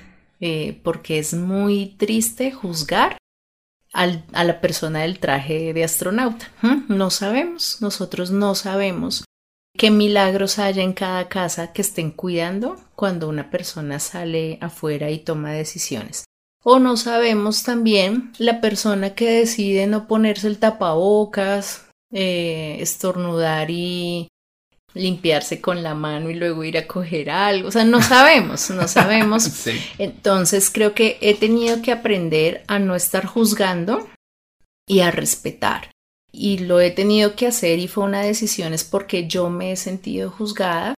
[0.41, 3.19] eh, porque es muy triste juzgar
[3.93, 6.51] a la persona del traje de astronauta.
[6.89, 9.27] No sabemos, nosotros no sabemos
[9.77, 15.19] qué milagros haya en cada casa que estén cuidando cuando una persona sale afuera y
[15.19, 16.25] toma decisiones.
[16.63, 24.29] O no sabemos también la persona que decide no ponerse el tapabocas, eh, estornudar y
[24.93, 27.69] limpiarse con la mano y luego ir a coger algo.
[27.69, 29.67] O sea, no sabemos, no sabemos.
[29.99, 34.09] Entonces creo que he tenido que aprender a no estar juzgando
[34.87, 35.91] y a respetar.
[36.33, 39.77] Y lo he tenido que hacer y fue una decisión es porque yo me he
[39.77, 40.95] sentido juzgada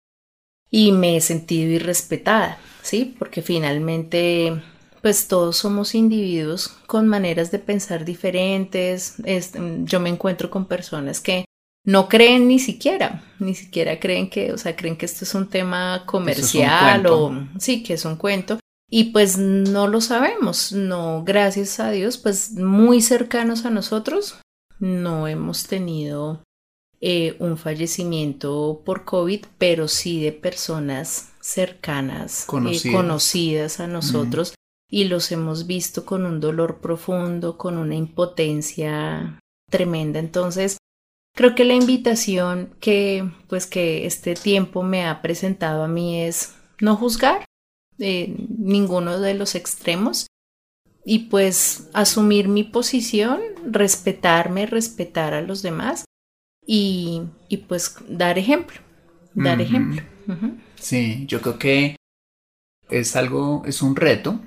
[0.69, 3.15] y me he sentido irrespetada, ¿sí?
[3.17, 4.61] Porque finalmente
[5.01, 9.15] pues todos somos individuos con maneras de pensar diferentes.
[9.83, 11.45] yo me encuentro con personas que
[11.83, 15.49] no creen ni siquiera, ni siquiera creen que, o sea, creen que esto es un
[15.49, 18.59] tema comercial o sí, que es un cuento.
[18.93, 24.37] Y pues no lo sabemos, no, gracias a Dios, pues muy cercanos a nosotros,
[24.79, 26.43] no hemos tenido
[26.99, 34.53] eh, un fallecimiento por COVID, pero sí de personas cercanas, eh, conocidas, a nosotros,
[34.91, 39.39] y los hemos visto con un dolor profundo, con una impotencia
[39.69, 40.19] tremenda.
[40.19, 40.77] Entonces,
[41.33, 46.55] creo que la invitación que, pues, que este tiempo me ha presentado a mí es
[46.81, 47.45] no juzgar
[47.99, 50.27] eh, ninguno de los extremos
[51.05, 56.05] y pues asumir mi posición, respetarme, respetar a los demás
[56.65, 57.23] y,
[57.67, 58.79] pues dar ejemplo,
[59.33, 60.03] dar ejemplo.
[60.75, 61.95] Sí, yo creo que
[62.89, 64.41] es algo, es un reto,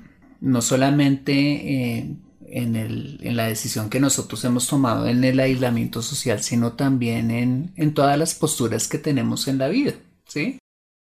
[0.45, 2.15] no solamente eh,
[2.47, 7.31] en, el, en, la decisión que nosotros hemos tomado en el aislamiento social, sino también
[7.31, 9.93] en, en todas las posturas que tenemos en la vida,
[10.27, 10.59] ¿sí?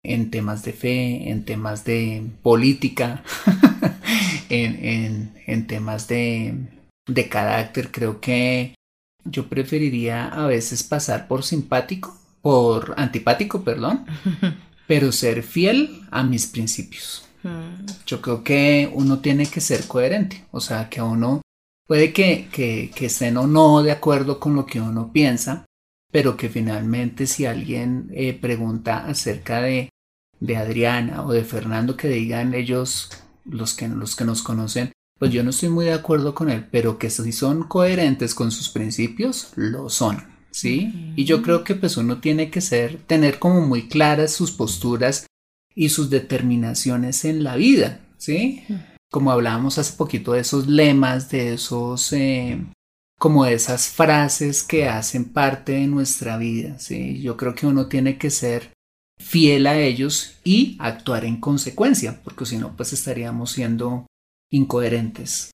[0.03, 3.23] En temas de fe, en temas de política,
[4.49, 6.55] en, en, temas de,
[7.07, 8.73] de carácter, creo que
[9.23, 14.07] yo preferiría a veces pasar por simpático, por antipático, perdón,
[14.87, 17.26] pero ser fiel a mis principios.
[17.47, 17.85] Mm.
[18.05, 21.41] Yo creo que uno tiene que ser coherente, o sea, que uno
[21.87, 25.65] puede que, que, que estén o no de acuerdo con lo que uno piensa,
[26.11, 29.89] pero que finalmente si alguien eh, pregunta acerca de,
[30.39, 33.09] de Adriana o de Fernando, que digan ellos,
[33.45, 36.67] los que, los que nos conocen, pues yo no estoy muy de acuerdo con él,
[36.71, 40.37] pero que si son coherentes con sus principios, lo son.
[40.51, 41.13] ¿sí?
[41.15, 45.25] Y yo creo que pues uno tiene que ser, tener como muy claras sus posturas
[45.77, 48.63] y sus determinaciones en la vida, ¿sí?
[49.11, 52.65] Como hablábamos hace poquito de esos lemas, de esos, eh,
[53.19, 57.21] como de esas frases que hacen parte de nuestra vida, ¿sí?
[57.21, 58.71] Yo creo que uno tiene que ser
[59.19, 64.07] fiel a ellos y actuar en consecuencia, porque si no, pues estaríamos siendo
[64.51, 65.51] incoherentes.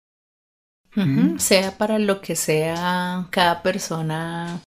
[1.38, 4.62] Sea para lo que sea cada persona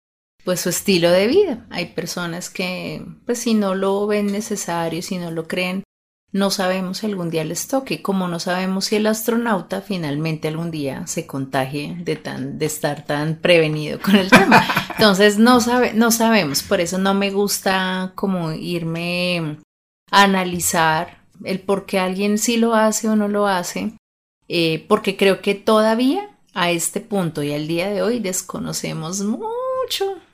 [0.43, 1.65] pues su estilo de vida.
[1.69, 5.83] Hay personas que pues si no lo ven necesario, si no lo creen,
[6.33, 10.71] no sabemos si algún día les toque, como no sabemos si el astronauta finalmente algún
[10.71, 14.65] día se contagie de tan de estar tan prevenido con el tema.
[14.97, 19.59] Entonces no sabe, no sabemos, por eso no me gusta como irme
[20.09, 23.93] a analizar el por qué alguien sí lo hace o no lo hace,
[24.47, 29.62] eh, porque creo que todavía a este punto y al día de hoy desconocemos mucho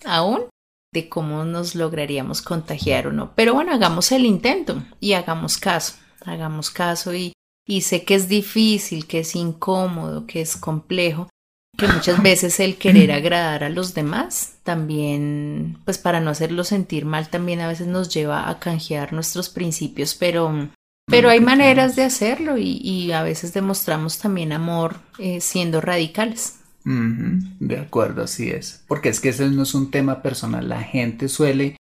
[0.05, 0.45] aún
[0.93, 3.33] de cómo nos lograríamos contagiar o no.
[3.35, 5.95] Pero bueno, hagamos el intento y hagamos caso,
[6.25, 7.33] hagamos caso y,
[7.67, 11.29] y sé que es difícil, que es incómodo, que es complejo,
[11.77, 17.05] que muchas veces el querer agradar a los demás también, pues para no hacerlo sentir
[17.05, 20.69] mal, también a veces nos lleva a canjear nuestros principios, pero,
[21.05, 27.79] pero hay maneras de hacerlo y, a veces demostramos también amor eh, siendo radicales de
[27.79, 28.83] acuerdo, así es.
[28.87, 30.67] Porque es que ese no es un tema personal.
[30.67, 31.75] La gente suele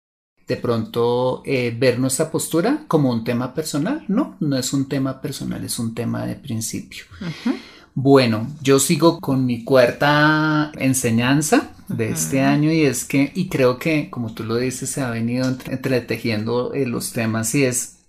[0.47, 4.03] de pronto eh, ver nuestra postura como un tema personal.
[4.07, 7.05] No, no es un tema personal, es un tema de principio.
[7.93, 13.79] Bueno, yo sigo con mi cuarta enseñanza de este año y es que, y creo
[13.79, 17.99] que como tú lo dices, se ha venido entretejiendo eh, los temas y es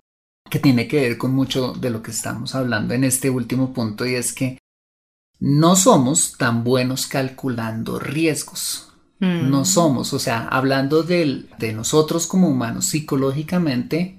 [0.51, 4.07] que tiene que ver con mucho de lo que estamos hablando en este último punto
[4.07, 4.59] y es que
[5.39, 8.82] no somos tan buenos calculando riesgos.
[9.18, 9.64] No mm.
[9.64, 14.18] somos, o sea, hablando de, de nosotros como humanos psicológicamente,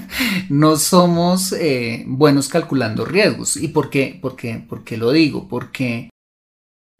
[0.48, 3.56] no somos eh, buenos calculando riesgos.
[3.56, 4.18] ¿Y por qué?
[4.20, 4.64] ¿Por qué?
[4.66, 5.48] ¿Por qué lo digo?
[5.48, 6.08] Porque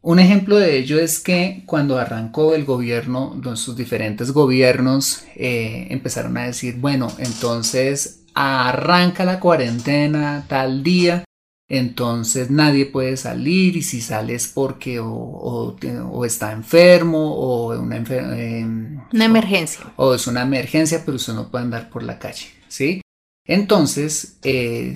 [0.03, 6.37] un ejemplo de ello es que cuando arrancó el gobierno, sus diferentes gobiernos eh, empezaron
[6.37, 11.25] a decir, bueno, entonces arranca la cuarentena tal día
[11.69, 15.77] entonces nadie puede salir y si sales porque o,
[16.25, 19.93] está enfermo o una, em, una emergencia.
[19.97, 23.03] O, es una emergencia, pero usted no puede andar por la calle, ¿sí?
[23.45, 24.95] Entonces eh,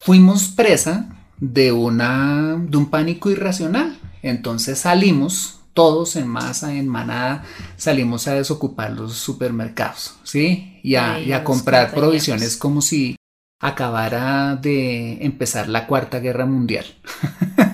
[0.00, 1.08] fuimos presa
[1.40, 3.98] de, una, de un pánico irracional.
[4.22, 7.44] Entonces salimos todos en masa, en manada,
[7.78, 10.78] salimos a desocupar los supermercados, ¿sí?
[10.82, 13.16] Y a comprar provisiones como si
[13.62, 16.84] acabara de empezar la Cuarta Guerra Mundial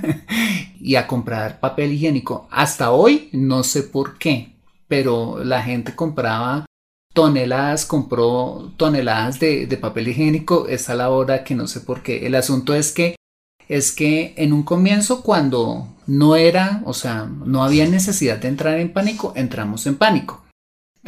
[0.81, 2.47] y a comprar papel higiénico.
[2.51, 4.53] Hasta hoy no sé por qué,
[4.87, 6.67] pero la gente compraba
[7.15, 10.69] toneladas, compró toneladas de, papel higiénico.
[10.69, 12.27] Es a la hora que no sé por qué.
[12.27, 13.17] El asunto es que
[13.67, 18.79] es que en un comienzo cuando no era, o sea, no había necesidad de entrar
[18.79, 20.48] en pánico, entramos en pánico.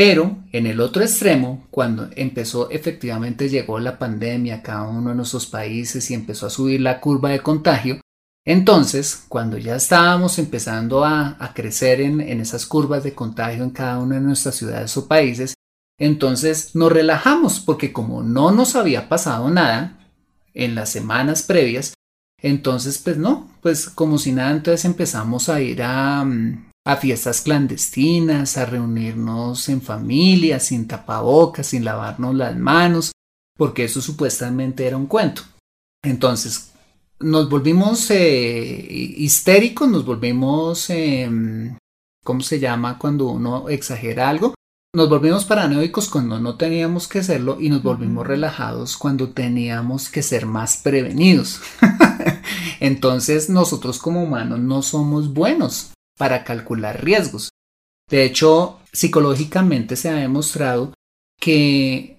[0.00, 5.14] Pero en el otro extremo, cuando empezó efectivamente llegó la pandemia a cada uno de
[5.14, 8.00] nuestros países y empezó a subir la curva de contagio,
[8.46, 14.14] Entonces, cuando ya estábamos empezando a, crecer en, esas curvas de contagio en cada una
[14.14, 15.52] de nuestras ciudades o países,
[15.98, 19.98] entonces nos relajamos porque como no nos había pasado nada
[20.54, 21.92] en las semanas previas,
[22.40, 27.42] entonces pues no, pues como si nada, entonces empezamos a ir a, mm, a fiestas
[27.42, 33.12] clandestinas, a reunirnos en familia, sin tapabocas, sin lavarnos las manos,
[33.56, 35.42] porque eso supuestamente era un cuento.
[36.02, 36.72] Entonces,
[37.20, 41.76] nos volvimos eh, histéricos, nos volvimos, em,
[42.24, 44.54] ¿cómo se llama cuando uno exagera algo?
[44.92, 50.22] Nos volvimos paranoicos cuando no teníamos que serlo y nos volvimos relajados cuando teníamos que
[50.22, 51.60] ser más prevenidos.
[52.80, 57.48] Entonces nosotros como humanos no somos buenos para calcular riesgos.
[58.10, 60.92] De hecho, psicológicamente se ha demostrado
[61.40, 62.18] que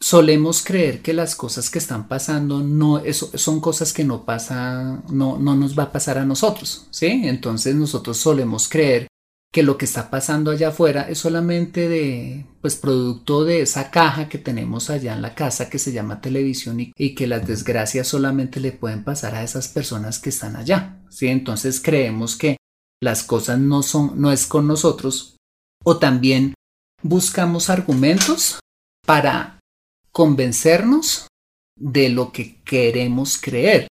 [0.00, 5.38] solemos creer que las cosas que están pasando no son cosas que no pasan, no,
[5.38, 7.06] no nos va a pasar a nosotros, ¿sí?
[7.06, 9.06] Entonces nosotros solemos creer
[9.52, 14.28] que lo que está pasando allá afuera es solamente de, pues, producto de esa caja
[14.28, 18.08] que tenemos allá en la casa que se llama televisión y, y, que las desgracias
[18.08, 21.28] solamente le pueden pasar a esas personas que están allá, ¿sí?
[21.28, 22.56] Entonces creemos que
[23.00, 25.36] las cosas no son, no es con nosotros
[25.84, 26.54] o también
[27.02, 28.60] buscamos argumentos
[29.06, 29.58] para
[30.12, 31.26] convencernos
[31.78, 33.88] de lo que queremos creer.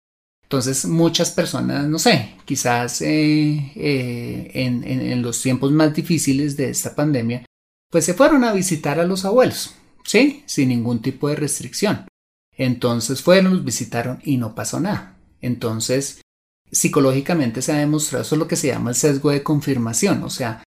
[0.44, 6.94] Entonces muchas personas, no sé, quizás eh, eh, en, los tiempos más difíciles de esta
[6.94, 7.44] pandemia,
[7.90, 9.74] pues se fueron a visitar a los abuelos,
[10.04, 10.42] ¿sí?
[10.46, 12.06] Sin ningún tipo de restricción.
[12.56, 15.16] Entonces fueron, los visitaron y no pasó nada.
[15.40, 16.20] Entonces,
[16.74, 20.30] psicológicamente se ha demostrado eso es lo que se llama el sesgo de confirmación, o
[20.30, 20.62] sea,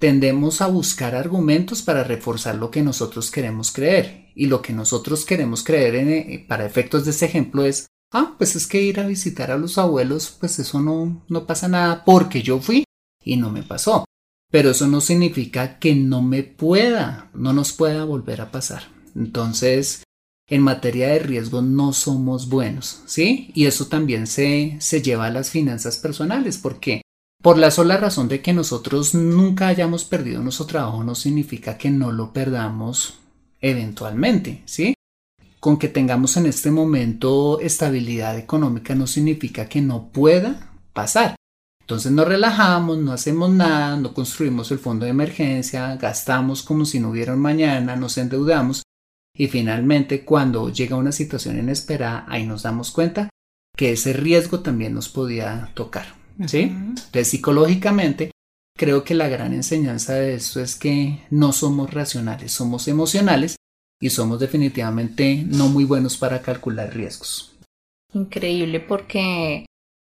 [0.00, 4.30] tendemos a buscar argumentos para reforzar lo que nosotros queremos creer.
[4.34, 8.56] Y lo que nosotros queremos creer eh, para efectos de ese ejemplo es, ah, pues
[8.56, 12.42] es que ir a visitar a los abuelos, pues eso no, no pasa nada porque
[12.42, 12.84] yo fui
[13.22, 14.06] y no me pasó.
[14.50, 18.84] Pero eso no significa que no me pueda, no nos pueda volver a pasar.
[19.14, 20.02] Entonces,
[20.50, 23.50] en materia de riesgo no somos buenos, ¿sí?
[23.54, 27.02] Y eso también se, se lleva a las finanzas personales, porque
[27.40, 31.90] por la sola razón de que nosotros nunca hayamos perdido nuestro trabajo no significa que
[31.90, 33.14] no lo perdamos
[33.60, 34.94] eventualmente, ¿sí?
[35.60, 41.36] con que tengamos en este momento estabilidad económica no significa que no pueda pasar.
[41.82, 46.98] Entonces nos relajamos, no hacemos nada, no construimos el fondo de emergencia, gastamos como si
[46.98, 48.82] no hubiera mañana, nos endeudamos
[49.40, 53.30] y finalmente cuando llega una situación inesperada ahí nos damos cuenta
[53.74, 56.14] que ese riesgo también nos podía tocar.
[56.46, 56.64] ¿sí?
[56.64, 58.32] Entonces psicológicamente
[58.76, 63.56] creo que la gran enseñanza de esto es que no somos racionales, somos emocionales
[63.98, 67.56] y somos definitivamente no muy buenos para calcular riesgos.
[68.12, 69.64] Increíble porque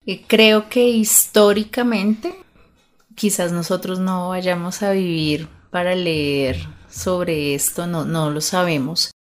[0.06, 2.36] eh, creo que históricamente
[3.16, 6.58] quizás nosotros no vayamos a vivir para leer
[6.90, 9.12] sobre esto, no, no lo sabemos,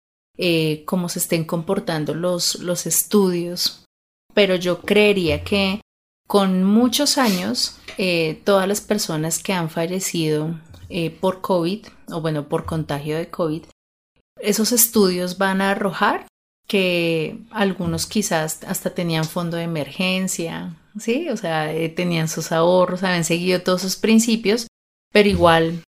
[0.41, 3.85] eh, cómo se estén comportando los, los estudios,
[4.35, 5.81] pero yo creería que
[6.27, 10.59] con muchos años, eh, todas las personas que han fallecido
[11.21, 13.63] por COVID, o bueno, por contagio de COVID,
[14.41, 16.27] esos estudios van a arrojar
[16.71, 21.29] que algunos quizás hasta tenían fondo de emergencia, ¿sí?
[21.29, 24.69] O sea, eh, tenían sus ahorros, habían seguido todos sus principios,
[25.13, 25.83] pero igual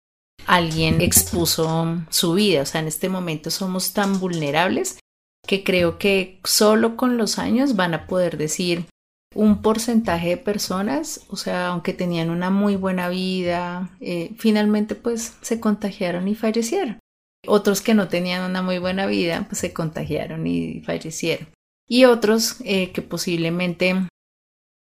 [0.46, 2.62] alguien expuso su vida.
[2.62, 4.98] O sea, en este momento somos tan vulnerables
[5.46, 8.86] que creo que solo con los años van a poder decir
[9.34, 15.36] un porcentaje de personas, o sea, aunque tenían una muy buena vida, eh, finalmente pues
[15.40, 16.98] se contagiaron y fallecieron.
[17.46, 21.48] Otros que no tenían una muy buena vida, pues se contagiaron y fallecieron.
[21.88, 23.94] Y otros eh, que posiblemente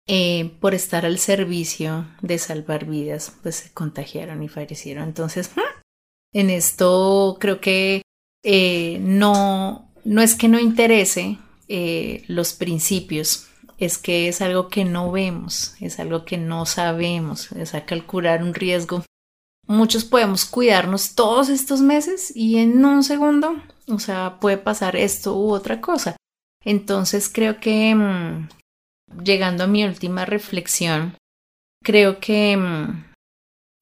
[0.09, 5.03] eh, por estar al servicio de salvar vidas, pues se contagiaron y fallecieron.
[5.03, 5.51] Entonces,
[6.33, 8.01] en esto creo que
[8.43, 11.37] eh, no, no es que no interese
[12.27, 13.47] los principios,
[13.77, 18.41] es que es algo que no vemos, es algo que no sabemos, es a calcular
[18.41, 19.03] un riesgo
[19.69, 23.55] muchos podemos cuidarnos todos estos meses y en un segundo,
[23.87, 26.17] o sea, puede pasar esto u otra cosa.
[26.65, 28.49] Entonces creo que, mm,
[29.23, 31.15] llegando a mi última reflexión,
[31.83, 33.08] creo que, mm,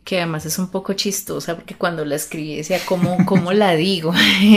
[0.07, 4.13] que además es un poco chistosa porque cuando la escribí decía, ¿cómo, cómo la digo?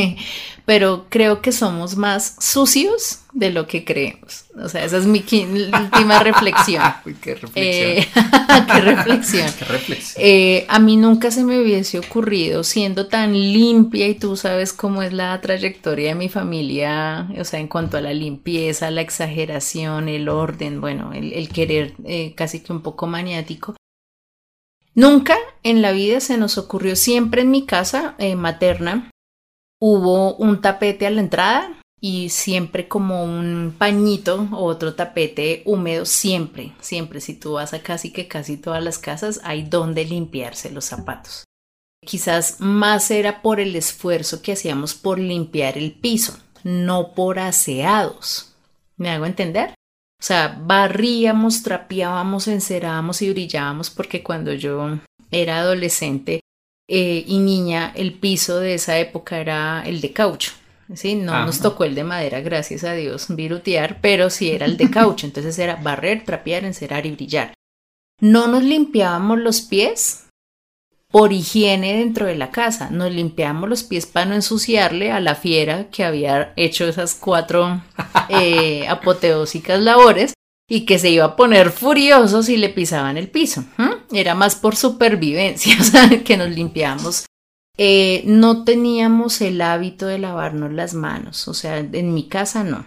[0.64, 4.44] Pero creo que somos más sucios de lo que creemos.
[4.62, 6.84] O sea, esa es mi última reflexión.
[7.04, 7.64] Uy, qué reflexión.
[7.64, 8.08] Eh,
[8.72, 9.48] qué reflexión.
[9.58, 10.24] Qué reflexión.
[10.24, 15.02] Eh, a mí nunca se me hubiese ocurrido, siendo tan limpia y tú sabes cómo
[15.02, 20.08] es la trayectoria de mi familia, o sea, en cuanto a la limpieza, la exageración,
[20.08, 23.74] el orden, bueno, el, querer eh, casi que un poco maniático.
[25.00, 29.10] Nunca en la vida se nos ocurrió, siempre en mi casa eh, materna,
[29.80, 36.04] hubo un tapete a la entrada y siempre como un pañito o otro tapete húmedo,
[36.04, 37.22] siempre, siempre.
[37.22, 41.44] Si tú vas a casi que casi todas las casas, hay donde limpiarse los zapatos.
[42.04, 48.54] Quizás más era por el esfuerzo que hacíamos por limpiar el piso, no por aseados.
[48.98, 49.72] ¿Me hago entender?
[50.20, 54.98] O sea, barríamos, trapeábamos, encerábamos y brillábamos porque cuando yo
[55.30, 56.40] era adolescente
[56.86, 60.52] eh, y niña, el piso de esa época era el de caucho.
[60.94, 61.14] ¿sí?
[61.14, 64.90] No nos tocó el de madera, gracias a Dios, virutear, pero sí era el de
[64.90, 65.24] caucho.
[65.24, 67.54] Entonces era barrer, trapear, encerar y brillar.
[68.20, 70.26] No nos limpiábamos los pies
[71.10, 72.90] por higiene dentro de la casa.
[72.90, 77.82] Nos limpiamos los pies para no ensuciarle a la fiera que había hecho esas cuatro
[78.28, 80.34] eh, apoteósicas labores
[80.68, 83.64] y que se iba a poner furioso si le pisaban el piso.
[84.12, 87.26] Era más por supervivencia, o sea, que nos limpiamos.
[87.76, 92.84] Eh, no teníamos el hábito de lavarnos las manos, o sea, en mi casa no,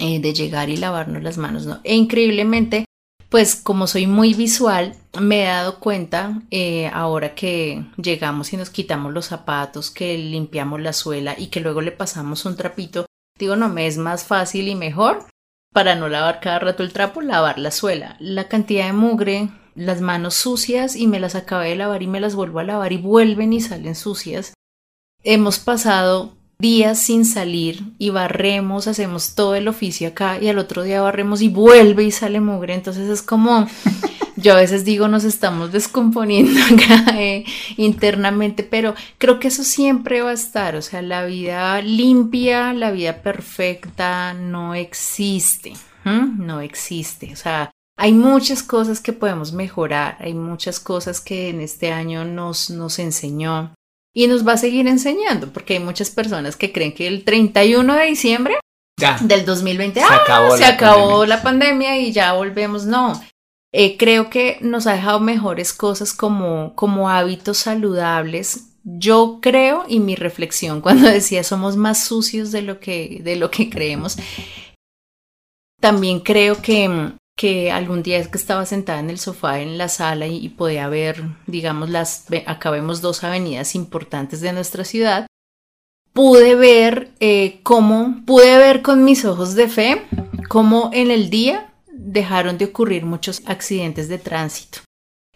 [0.00, 1.80] eh, de llegar y lavarnos las manos no.
[1.84, 2.86] E increíblemente,
[3.32, 8.68] pues como soy muy visual, me he dado cuenta eh, ahora que llegamos y nos
[8.68, 13.06] quitamos los zapatos, que limpiamos la suela y que luego le pasamos un trapito,
[13.38, 15.24] digo, no, me es más fácil y mejor
[15.72, 18.16] para no lavar cada rato el trapo, lavar la suela.
[18.20, 22.20] La cantidad de mugre, las manos sucias y me las acabé de lavar y me
[22.20, 24.52] las vuelvo a lavar y vuelven y salen sucias.
[25.24, 30.84] Hemos pasado días sin salir y barremos, hacemos todo el oficio acá y al otro
[30.84, 32.74] día barremos y vuelve y sale mugre.
[32.74, 33.66] Entonces es como,
[34.36, 37.44] yo a veces digo, nos estamos descomponiendo acá eh,
[37.76, 40.76] internamente, pero creo que eso siempre va a estar.
[40.76, 45.74] O sea, la vida limpia, la vida perfecta no existe.
[46.04, 47.32] No existe.
[47.32, 52.24] O sea, hay muchas cosas que podemos mejorar, hay muchas cosas que en este año
[52.24, 53.74] nos, nos enseñó
[54.14, 57.94] y nos va a seguir enseñando, porque hay muchas personas que creen que el 31
[57.94, 58.56] de diciembre
[59.22, 61.36] del 2020 se, acabó, se la, acabó pandemia.
[61.36, 62.84] la pandemia y ya volvemos.
[62.84, 63.20] No,
[63.72, 68.68] eh, creo que nos ha dejado mejores cosas como, como hábitos saludables.
[68.84, 73.50] Yo creo, y mi reflexión cuando decía somos más sucios de lo que, de lo
[73.50, 74.18] que creemos,
[75.80, 80.26] también creo que que algún día que estaba sentada en el sofá en la sala
[80.26, 85.26] y, podía ver, digamos, las, acá vemos dos avenidas importantes de nuestra ciudad,
[86.12, 90.02] pude ver eh, cómo, pude ver con mis ojos de fe
[90.48, 94.80] cómo en el día dejaron de ocurrir muchos accidentes de tránsito.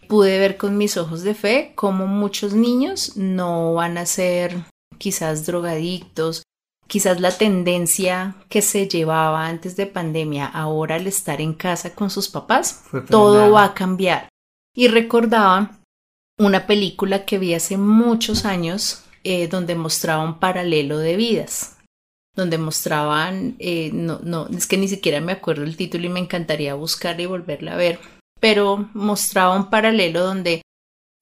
[0.09, 4.65] Pude ver con mis ojos de fe cómo muchos niños no van a ser
[4.99, 6.43] quizás drogadictos,
[6.87, 12.11] quizás la tendencia que se llevaba antes de pandemia, ahora al estar en casa con
[12.11, 14.29] sus papás, todo va a cambiar.
[14.75, 15.79] Y recordaba
[16.39, 21.79] una película que vi hace muchos años eh, donde mostraba un paralelo de vidas,
[22.35, 26.21] donde mostraban, eh, no, no, es que ni siquiera me acuerdo el título y me
[26.21, 27.99] encantaría buscarla y volverla a ver,
[28.41, 30.63] pero mostraba un paralelo donde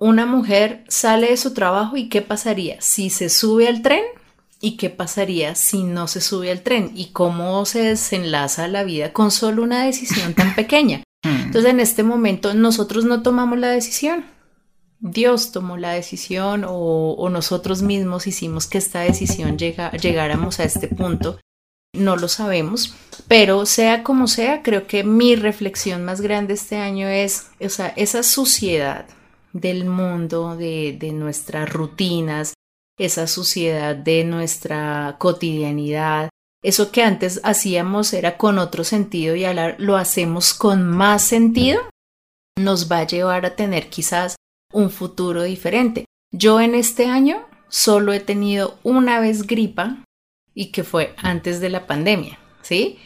[0.01, 4.03] una mujer sale de su trabajo y qué pasaría si se sube al tren
[4.65, 6.93] ¿Y qué pasaría si no se sube al tren?
[6.95, 11.03] ¿Y cómo se desenlaza la vida con solo una decisión tan pequeña?
[11.23, 11.43] Hmm.
[11.43, 14.25] Entonces en este momento nosotros no tomamos la decisión.
[15.01, 21.39] Dios tomó la decisión o, nosotros mismos hicimos que esta decisión llegáramos a este punto.
[21.93, 22.95] No lo sabemos,
[23.29, 29.05] pero sea como sea, creo que mi reflexión más grande este año es esa suciedad
[29.53, 32.55] del mundo, de, de nuestras rutinas,
[32.99, 36.31] esa suciedad de nuestra cotidianidad.
[36.63, 41.83] Eso que antes hacíamos era con otro sentido y ahora lo hacemos con más sentido,
[42.59, 44.37] nos va a llevar a tener quizás
[44.73, 46.07] un futuro diferente.
[46.33, 49.99] Yo en este año solo he tenido una vez gripa
[50.55, 52.99] y que fue antes de la pandemia, ¿sí?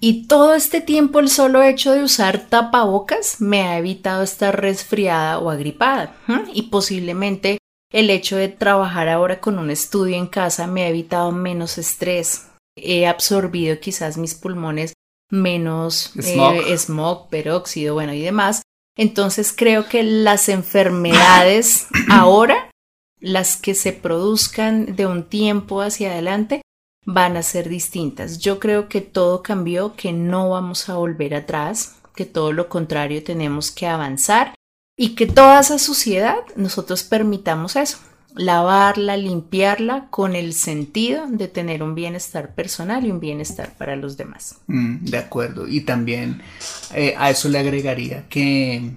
[0.00, 5.38] Y todo este tiempo el solo hecho de usar tapabocas me ha evitado estar resfriada
[5.38, 6.16] o agripada
[6.52, 7.58] y posiblemente
[7.94, 12.48] el hecho de trabajar ahora con un estudio en casa me ha evitado menos estrés.
[12.76, 14.94] He absorbido quizás mis pulmones
[15.30, 18.62] menos smog, eh, smog peróxido, bueno, y demás.
[18.98, 22.68] Entonces creo que las enfermedades ahora,
[23.20, 26.62] las que se produzcan de un tiempo hacia adelante,
[27.06, 28.40] van a ser distintas.
[28.40, 33.22] Yo creo que todo cambió, que no vamos a volver atrás, que todo lo contrario
[33.22, 34.52] tenemos que avanzar
[34.96, 37.98] y que toda esa suciedad nosotros permitamos eso,
[38.34, 44.16] lavarla, limpiarla con el sentido de tener un bienestar personal y un bienestar para los
[44.16, 44.56] demás.
[44.66, 45.68] Mm, de acuerdo.
[45.68, 46.42] Y también
[46.94, 48.90] eh, a eso le agregaría que,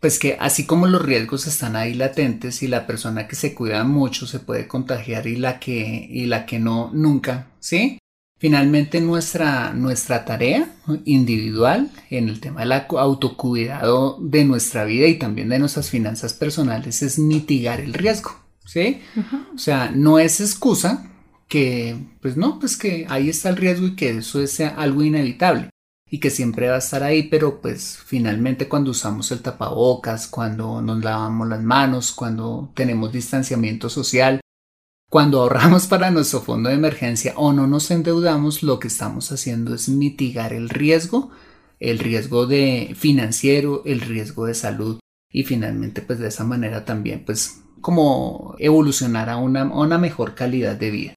[0.00, 3.84] pues que así como los riesgos están ahí latentes y la persona que se cuida
[3.84, 7.98] mucho se puede contagiar y la que, y la que no, nunca, ¿sí?
[8.42, 10.68] Finalmente nuestra, nuestra tarea
[11.04, 17.02] individual en el tema del autocuidado de nuestra vida y también de nuestras finanzas personales
[17.02, 18.32] es mitigar el riesgo,
[18.64, 19.00] ¿sí?
[19.54, 21.08] O sea, no es excusa
[21.46, 25.70] que, pues no, pues que ahí está el riesgo y que eso es algo inevitable
[26.10, 30.82] y que siempre va a estar ahí, pero pues finalmente cuando usamos el tapabocas, cuando
[30.82, 34.40] nos lavamos las manos, cuando tenemos distanciamiento social,
[35.12, 39.74] cuando ahorramos para nuestro fondo de emergencia o no nos endeudamos, lo que estamos haciendo
[39.74, 41.30] es mitigar el riesgo,
[41.80, 45.00] el riesgo de financiero, el riesgo de salud
[45.30, 50.76] y finalmente pues de esa manera también pues como evolucionar a una, una mejor calidad
[50.76, 51.14] de vida.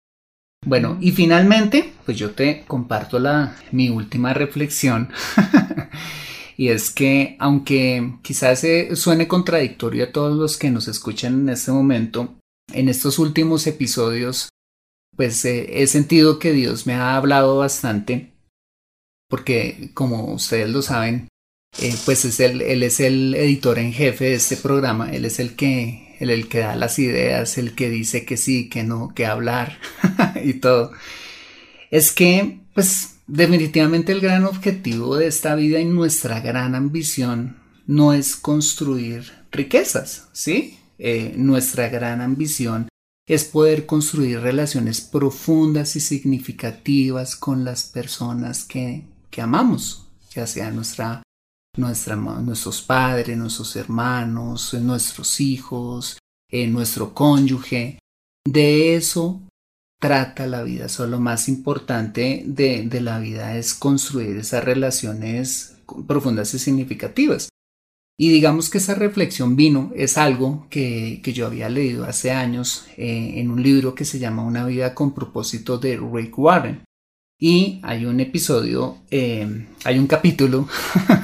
[0.66, 5.08] Bueno, y finalmente, pues yo te comparto la, mi última reflexión.
[6.58, 8.66] y es que, aunque quizás
[8.96, 12.36] suene contradictorio a todos los que nos escuchan en este momento,
[12.76, 14.50] en estos últimos episodios,
[15.16, 18.34] pues eh, he sentido que Dios me ha hablado bastante,
[19.30, 21.28] porque como ustedes lo saben,
[21.82, 25.56] eh, pues es él es el editor en jefe de este programa, él es el
[25.56, 29.26] que, el, el que da las ideas, el que dice que sí, que no, que
[29.26, 29.80] hablar
[30.44, 30.92] y todo.
[31.92, 37.58] Es que, pues definitivamente el gran objetivo de esta vida y nuestra gran ambición
[37.88, 40.78] no es construir riquezas, ¿sí?
[40.98, 42.88] Eh, nuestra gran ambición
[43.28, 50.72] es poder construir relaciones profundas y significativas con las personas que, que amamos, ya sea
[50.72, 51.24] nuestra,
[51.78, 56.20] nuestros padres, nuestros hermanos, nuestros hijos,
[56.52, 58.00] eh, nuestro cónyuge.
[58.48, 59.42] De eso
[60.00, 60.88] trata la vida.
[60.88, 65.78] So, lo más importante de, de la vida es construir esas relaciones
[66.08, 67.50] profundas y significativas.
[68.18, 73.34] Y digamos que esa reflexión vino, es algo que, yo había leído hace años eh,
[73.36, 76.84] en un libro que se llama Una vida con propósito de Rick Warren.
[77.38, 80.70] Y hay un episodio, eh, hay un capítulo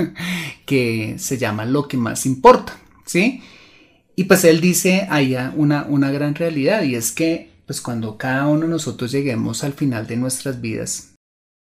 [0.65, 3.41] que se llama Lo que más importa, ¿sí?
[4.17, 8.47] Y pues él dice ahí una, una gran realidad y es que pues cuando cada
[8.47, 11.15] uno de nosotros lleguemos al final de nuestras vidas,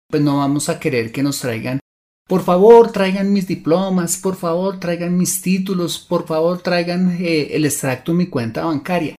[0.08, 1.80] pues no vamos a querer que nos traigan
[2.28, 7.64] por favor, traigan mis diplomas, por favor, traigan mis títulos, por favor, traigan eh, el
[7.64, 9.16] extracto de mi cuenta bancaria.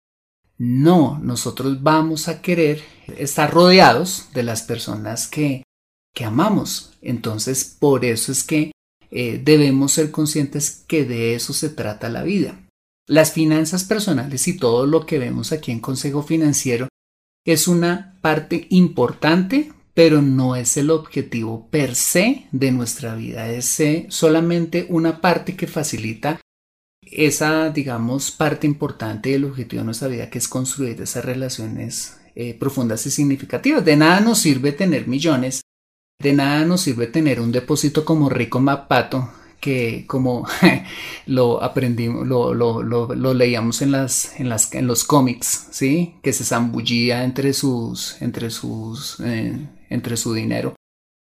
[0.59, 2.83] No, nosotros vamos a querer
[3.17, 5.63] estar rodeados de las personas que,
[6.13, 6.91] que amamos.
[7.01, 8.71] Entonces, por eso es que
[9.09, 12.59] eh, debemos ser conscientes que de eso se trata la vida.
[13.07, 16.87] Las finanzas personales y todo lo que vemos aquí en Consejo Financiero
[17.43, 23.81] es una parte importante pero no es el objetivo per se de nuestra vida, es
[23.81, 26.39] eh, solamente una parte que facilita
[27.01, 32.53] esa, digamos, parte importante del objetivo de nuestra vida, que es construir esas relaciones eh,
[32.53, 33.83] profundas y significativas.
[33.83, 35.63] De nada nos sirve tener millones,
[36.17, 39.29] de nada nos sirve tener un depósito como Rico Mapato,
[39.59, 40.47] que como
[41.25, 46.15] lo aprendimos, lo, lo, leíamos en, las, en, las, en los cómics, ¿sí?
[46.23, 50.75] Que se zambullía entre sus, entre sus eh, entre su dinero,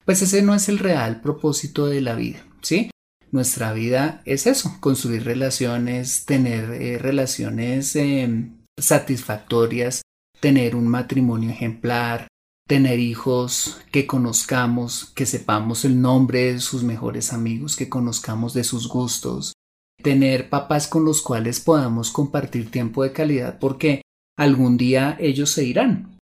[0.04, 2.90] pues ese no es el real propósito de la vida, ¿sí?
[3.30, 10.02] Nuestra vida es eso, construir relaciones, tener eh, relaciones em, satisfactorias,
[10.40, 12.26] tener un matrimonio ejemplar,
[12.66, 18.64] tener hijos que conozcamos, que sepamos el nombre de sus mejores amigos, que conozcamos de
[18.64, 19.54] sus gustos,
[20.02, 24.02] tener papás con los cuales podamos compartir tiempo de calidad porque
[24.38, 26.17] algún día ellos se irán,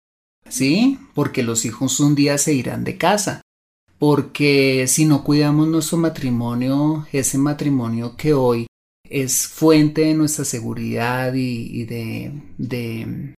[0.48, 0.98] ¿sí?
[1.14, 3.40] Porque los hijos un día se irán de casa.
[3.98, 8.66] Porque si no cuidamos nuestro matrimonio, ese matrimonio que hoy
[9.08, 13.34] es fuente de nuestra seguridad y, de, de,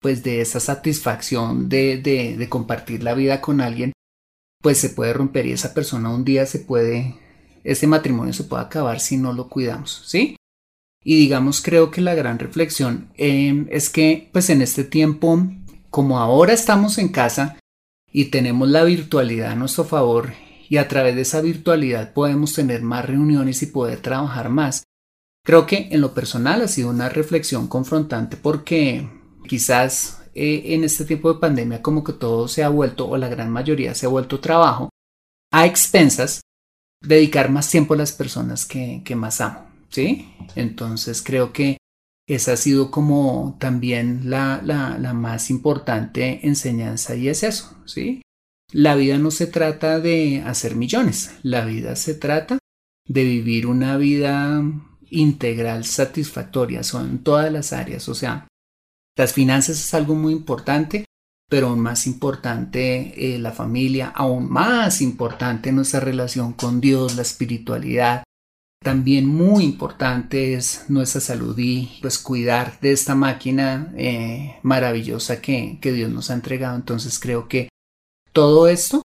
[0.00, 3.92] pues de esa satisfacción de, de, compartir la vida con alguien,
[4.62, 7.16] pues se puede romper y esa persona un día se puede,
[7.64, 10.36] ese matrimonio se puede acabar si no lo cuidamos, ¿sí?
[11.04, 15.46] Y digamos, creo que la gran reflexión eh, es que, pues en este tiempo
[15.90, 17.58] como ahora estamos en casa
[18.12, 20.32] y tenemos la virtualidad a nuestro favor
[20.68, 24.84] y a través de esa virtualidad podemos tener más reuniones y poder trabajar más.
[25.44, 29.08] Creo que en lo personal ha sido una reflexión confrontante porque
[29.48, 33.28] quizás eh, en este tiempo de pandemia como que todo se ha vuelto o la
[33.28, 34.90] gran mayoría se ha vuelto trabajo
[35.50, 36.42] a expensas
[37.00, 39.66] dedicar más tiempo a las personas que, que más amo.
[39.88, 40.34] ¿Sí?
[40.54, 41.78] Entonces creo que
[42.28, 48.22] esa ha sido como también la, la, más importante enseñanza y es eso, ¿sí?
[48.70, 52.58] La vida no se trata de hacer millones, la vida se trata
[53.06, 54.62] de vivir una vida
[55.08, 58.46] integral, satisfactoria, son todas las áreas, o sea,
[59.16, 61.06] las finanzas es algo muy importante,
[61.48, 67.22] pero aún más importante eh, la familia, aún más importante nuestra relación con Dios, la
[67.22, 68.22] espiritualidad,
[68.82, 75.78] también muy importante es nuestra salud y pues cuidar de esta máquina eh, maravillosa que,
[75.80, 76.76] que Dios nos ha entregado.
[76.76, 77.68] Entonces creo que
[78.32, 79.02] todo esto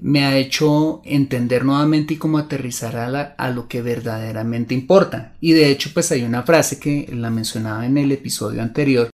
[0.00, 5.34] me ha hecho entender nuevamente y cómo aterrizar a, a, lo que verdaderamente importa.
[5.40, 9.10] Y de hecho, pues hay una frase que la mencionaba en el episodio anterior,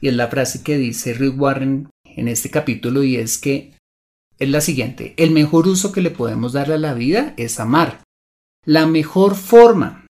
[0.00, 3.74] y es la frase que dice Rick Warren en este capítulo, y es que
[4.38, 8.02] es la siguiente, el mejor uso que le podemos dar a la vida es amar.
[8.64, 10.06] La mejor forma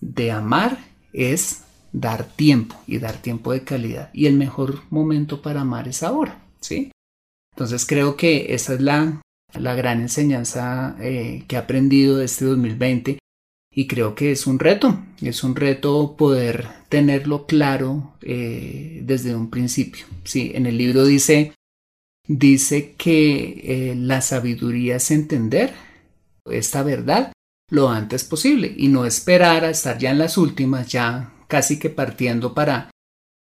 [0.00, 0.78] de amar
[1.12, 4.10] es dar tiempo y dar tiempo de calidad.
[4.12, 6.90] Y el mejor momento para amar es ahora, ¿sí?
[7.54, 9.20] Entonces creo que esa es la,
[9.54, 13.18] la gran enseñanza eh, que he aprendido de este 2020
[13.74, 19.50] y creo que es un reto, es un reto poder tenerlo claro eh, desde un
[19.50, 20.04] principio.
[20.24, 21.54] Sí, en el libro dice,
[22.26, 25.72] dice que eh, la sabiduría es entender
[26.44, 27.32] esta verdad
[27.72, 31.88] lo antes posible y no esperar a estar ya en las últimas, ya casi que
[31.88, 32.90] partiendo para,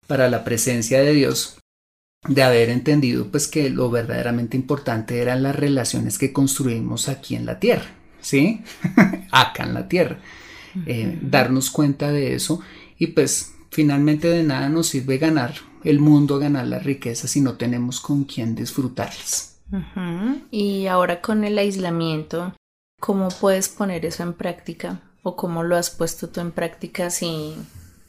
[0.05, 1.57] para la presencia de Dios,
[2.27, 7.47] de haber entendido pues que lo verdaderamente importante eran las relaciones que construimos aquí en
[7.47, 7.89] la tierra,
[8.21, 8.61] ¿sí?
[9.31, 10.19] Acá en la tierra.
[10.85, 12.61] Eh, darnos cuenta de eso
[12.99, 17.55] y pues finalmente de nada nos sirve ganar el mundo, ganar la riqueza si no
[17.55, 19.59] tenemos con quién disfrutarlas.
[20.51, 22.53] Y ahora con el aislamiento,
[22.99, 24.99] ¿Cómo puedes poner eso en práctica?
[25.23, 27.55] ¿O cómo lo has puesto tú en práctica si,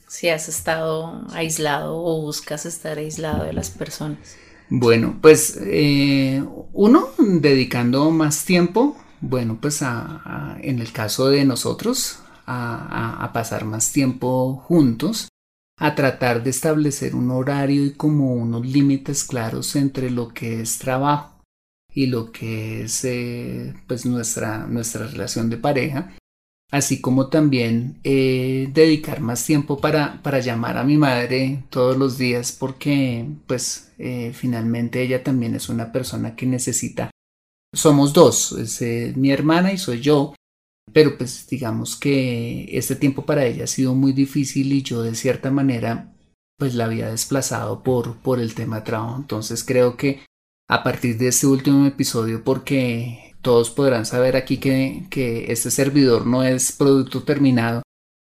[0.08, 4.36] si has estado aislado o buscas estar aislado de las personas?
[4.68, 12.20] Bueno, pues eh, uno, dedicando más tiempo, bueno, pues a, en el caso de nosotros,
[12.46, 15.28] a, a, pasar más tiempo juntos,
[15.76, 20.78] a tratar de establecer un horario y como unos límites claros entre lo que es
[20.78, 21.39] trabajo
[21.94, 26.14] y lo que es eh, pues nuestra, nuestra relación de pareja,
[26.70, 32.16] así como también eh, dedicar más tiempo para, para llamar a mi madre todos los
[32.16, 37.10] días porque pues eh, finalmente ella también es una persona que necesita,
[37.74, 40.34] somos dos, es mi hermana y soy yo,
[40.92, 45.14] pero pues digamos que este tiempo para ella ha sido muy difícil y yo de
[45.14, 46.12] cierta manera
[46.56, 50.20] pues la había desplazado por, por el tema trabajo, entonces creo que
[50.70, 56.28] a partir de este último episodio porque todos podrán saber aquí que, que este servidor
[56.28, 57.82] no es producto terminado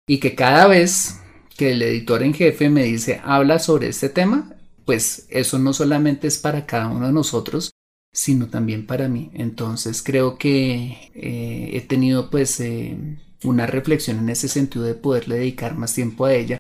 [0.09, 1.21] y que cada vez
[1.57, 4.53] que el editor en jefe me dice habla sobre este tema,
[4.85, 7.71] pues eso no solamente es para cada uno de nosotros,
[8.13, 9.31] sino también para mí.
[9.35, 12.97] Entonces creo que eh, he tenido pues eh,
[13.45, 16.59] una reflexión en ese sentido de poderle dedicar más tiempo a ella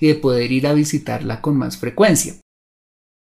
[0.00, 2.34] y de poder ir a visitarla con más frecuencia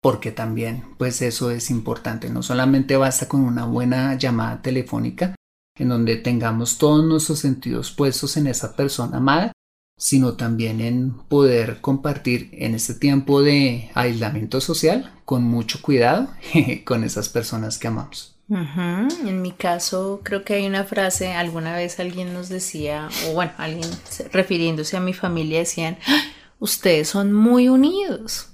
[0.07, 2.29] porque también pues eso es importante.
[2.29, 5.35] No solamente basta con una buena llamada telefónica
[5.77, 9.51] en donde tengamos todos nuestros sentidos puestos en esa persona amada,
[9.97, 16.29] sino también en poder compartir en este tiempo de aislamiento social con mucho cuidado
[16.85, 18.33] con esas personas que amamos.
[18.47, 23.51] En mi caso, creo que hay una frase, alguna vez alguien nos decía, o bueno,
[23.57, 23.89] alguien
[24.31, 26.21] refiriéndose a mi familia decían, ¡Ah!
[26.59, 28.51] ustedes son muy unidos.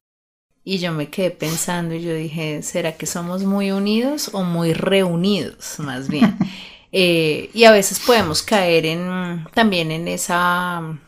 [0.65, 4.73] Y yo me quedé pensando y yo dije, ¿será que somos muy unidos o muy
[4.73, 6.37] reunidos más bien?
[6.95, 10.99] Eh, y a veces podemos caer en también en esa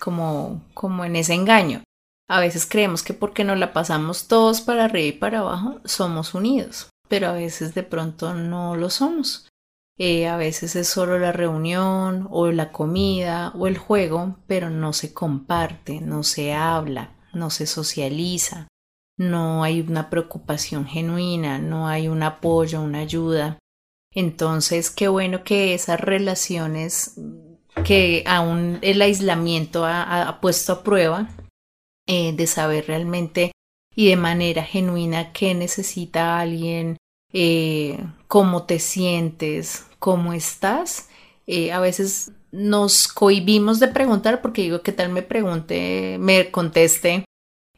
[0.00, 1.82] como, como en ese engaño.
[2.30, 6.32] A veces creemos que porque nos la pasamos todos para arriba y para abajo somos
[6.32, 9.46] unidos, pero a veces de pronto no lo somos.
[9.98, 14.94] Eh, a veces es solo la reunión o la comida o el juego, pero no
[14.94, 18.68] se comparte, no se habla, no se socializa
[19.16, 23.58] no hay una preocupación genuina, no hay un apoyo, una ayuda.
[24.12, 27.16] Entonces, qué bueno que esas relaciones
[27.84, 31.28] que aún el aislamiento ha, puesto a prueba,
[32.06, 33.52] eh, de saber realmente
[33.96, 36.96] y de manera genuina qué necesita alguien,
[37.32, 37.98] eh,
[38.28, 41.08] cómo te sientes, cómo estás.
[41.46, 47.24] Eh, a veces nos cohibimos de preguntar porque digo, ¿qué tal me pregunte, me conteste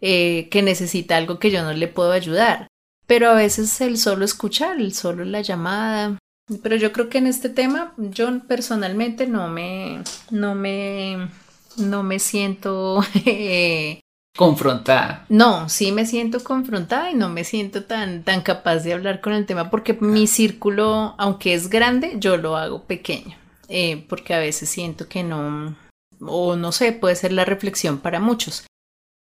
[0.01, 2.69] eh, que necesita algo que yo no le puedo ayudar?
[3.07, 6.19] Pero a veces el solo escuchar, el solo la llamada.
[6.63, 11.29] Pero yo creo que en este tema yo personalmente no me, no me,
[11.77, 14.01] no me siento eh,
[14.37, 15.27] confrontada.
[15.29, 19.33] No, sí me siento confrontada y no me siento tan, tan capaz de hablar con
[19.33, 23.37] el tema porque mi círculo, aunque es grande, yo lo hago pequeño.
[23.69, 25.77] Eh, porque a veces siento que no,
[26.21, 28.65] o no sé, puede ser la reflexión para muchos.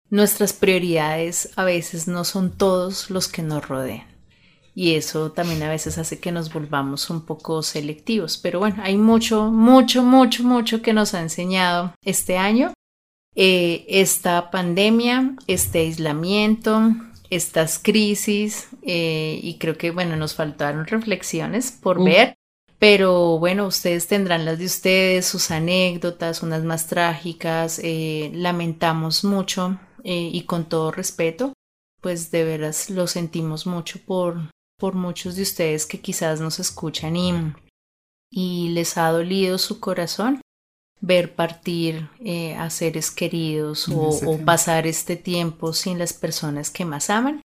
[0.09, 4.15] Nuestras prioridades a veces no son todos los que nos rodean.
[4.75, 8.37] Y eso también a veces hace que nos volvamos un poco selectivos.
[8.37, 12.73] Pero bueno, hay mucho, mucho, mucho, mucho que nos ha enseñado este año.
[13.35, 16.91] Eh, esta pandemia, este aislamiento,
[17.29, 18.67] estas crisis.
[18.81, 22.35] Eh, y creo que, bueno, nos faltaron reflexiones por ver.
[22.77, 27.79] Pero bueno, ustedes tendrán las de ustedes, sus anécdotas, unas más trágicas.
[27.81, 31.53] Eh, lamentamos mucho eh, y con todo respeto,
[31.99, 37.15] pues de veras lo sentimos mucho por, por muchos de ustedes que quizás nos escuchan
[37.15, 37.33] y,
[38.29, 40.41] y les ha dolido su corazón
[41.01, 46.85] ver partir eh, a seres queridos o, o pasar este tiempo sin las personas que
[46.85, 47.41] más aman.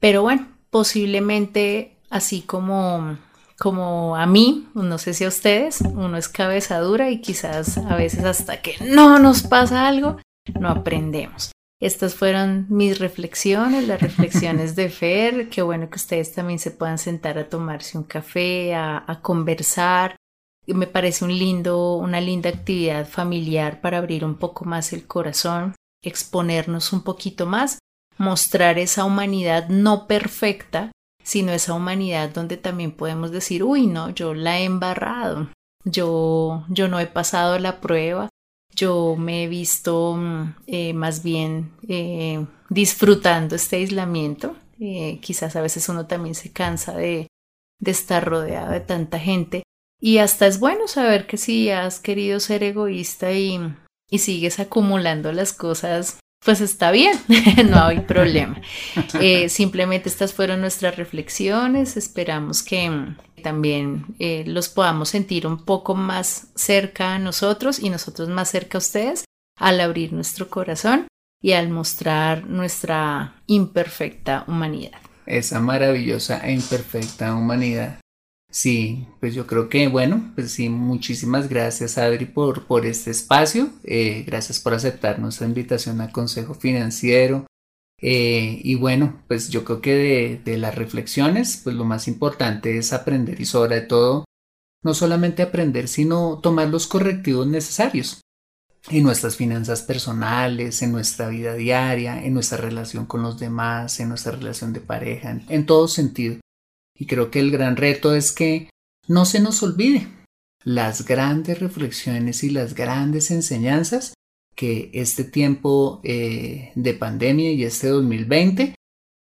[0.00, 3.18] Pero bueno, posiblemente así como
[3.58, 7.96] como a mí, no sé si a ustedes, uno es cabeza dura y quizás a
[7.96, 10.18] veces hasta que no nos pasa algo,
[10.60, 11.52] no aprendemos.
[11.80, 15.48] Estas fueron mis reflexiones, las reflexiones de Fer.
[15.48, 20.16] Qué bueno que ustedes también se puedan sentar a tomarse un café, a, a conversar.
[20.66, 25.74] Me parece un lindo, una linda actividad familiar para abrir un poco más el corazón,
[26.02, 27.78] exponernos un poquito más,
[28.18, 30.90] mostrar esa humanidad no perfecta
[31.26, 35.50] sino esa humanidad donde también podemos decir, uy, no, yo la he embarrado,
[35.84, 38.28] yo, yo no he pasado la prueba,
[38.76, 44.54] yo me he visto mm, eh, más bien eh, disfrutando este aislamiento.
[44.78, 47.26] Eh, quizás a veces uno también se cansa de,
[47.84, 49.62] estar rodeado de tanta gente.
[50.00, 53.58] Y hasta es bueno saber que si has querido ser egoísta y
[54.18, 57.18] sigues acumulando las cosas pues está bien,
[57.70, 58.60] no hay problema.
[59.20, 65.64] Eh, simplemente estas fueron nuestras reflexiones, esperamos que mm, también eh, los podamos sentir un
[65.64, 69.24] poco más cerca a nosotros y nosotros más cerca a ustedes
[69.58, 71.08] al abrir nuestro corazón
[71.42, 75.00] y al mostrar nuestra imperfecta humanidad.
[75.26, 77.98] Esa maravillosa e imperfecta humanidad
[78.50, 83.70] Sí, pues yo creo que, bueno, pues sí, muchísimas gracias Adri por, por este espacio,
[83.84, 87.46] eh, gracias por aceptar nuestra invitación a Consejo Financiero.
[88.00, 92.78] Eh, y bueno, pues yo creo que de, de las reflexiones, pues lo más importante
[92.78, 94.24] es aprender y sobre todo,
[94.82, 98.20] no solamente aprender, sino tomar los correctivos necesarios
[98.88, 104.10] en nuestras finanzas personales, en nuestra vida diaria, en nuestra relación con los demás, en
[104.10, 106.38] nuestra relación de pareja, en todo sentido.
[106.98, 108.70] Y creo que el gran reto es que
[109.06, 110.08] no se nos olvide
[110.64, 114.14] las grandes reflexiones y las grandes enseñanzas
[114.56, 118.74] que este tiempo eh, de pandemia y este 2020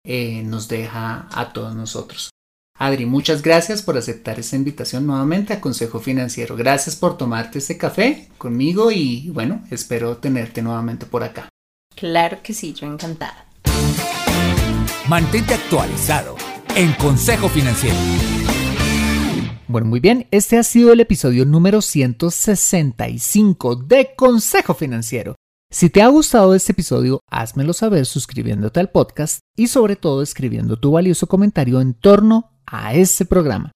[0.05, 2.31] eh, nos deja a todos nosotros.
[2.77, 6.55] Adri, muchas gracias por aceptar esta invitación nuevamente a Consejo Financiero.
[6.55, 11.47] Gracias por tomarte este café conmigo y bueno, espero tenerte nuevamente por acá.
[11.95, 13.45] Claro que sí, yo encantada.
[15.07, 16.35] Mantente actualizado
[16.75, 17.95] en Consejo Financiero.
[19.67, 25.35] Bueno, muy bien, este ha sido el episodio número 165 de Consejo Financiero.
[25.71, 30.77] Si te ha gustado este episodio, házmelo saber suscribiéndote al podcast y sobre todo escribiendo
[30.77, 33.71] tu valioso comentario en torno a este programa.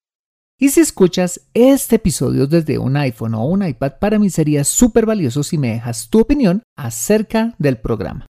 [0.59, 5.05] Y si escuchas este episodio desde un iPhone o un iPad, para mí sería súper
[5.05, 8.25] valioso si me dejas tu opinión acerca del programa.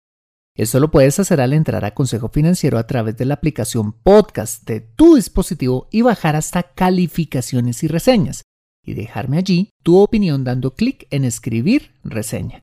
[0.58, 4.66] Eso lo puedes hacer al entrar a Consejo Financiero a través de la aplicación podcast
[4.66, 8.44] de tu dispositivo y bajar hasta calificaciones y reseñas
[8.86, 12.62] y dejarme allí tu opinión dando clic en escribir reseña.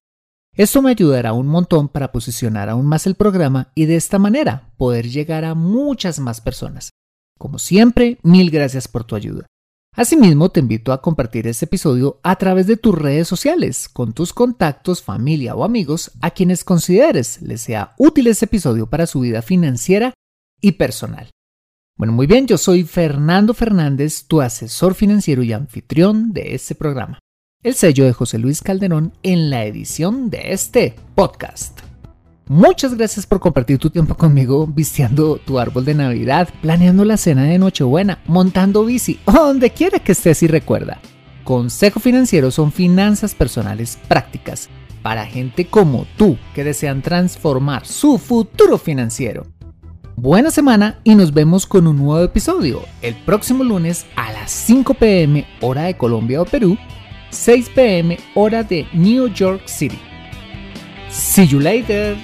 [0.57, 4.73] Esto me ayudará un montón para posicionar aún más el programa y de esta manera
[4.79, 6.93] poder llegar a muchas más personas.
[7.39, 9.47] Como siempre, mil gracias por tu ayuda.
[9.95, 14.33] Asimismo, te invito a compartir este episodio a través de tus redes sociales, con tus
[14.33, 19.43] contactos, familia o amigos a quienes consideres les sea útil este episodio para su vida
[19.43, 20.15] financiera
[20.63, 21.29] y personal.
[21.99, 27.19] Bueno, muy bien, yo soy Fernando Fernández, tu asesor financiero y anfitrión de este programa.
[27.63, 31.82] El sello de José Luis Calderón en la edición de este podcast.
[32.49, 37.45] Muchas gracias por compartir tu tiempo conmigo vistiendo tu árbol de Navidad, planeando la cena
[37.45, 41.01] de Nochebuena, montando bici o donde quiera que estés y recuerda.
[41.45, 44.69] Consejo Financiero son finanzas personales prácticas
[45.03, 49.47] para gente como tú que desean transformar su futuro financiero.
[50.17, 54.95] Buena semana y nos vemos con un nuevo episodio el próximo lunes a las 5
[54.95, 56.77] pm hora de Colombia o Perú,
[57.31, 59.99] 6 pm hora de New York City.
[61.13, 62.17] See you later!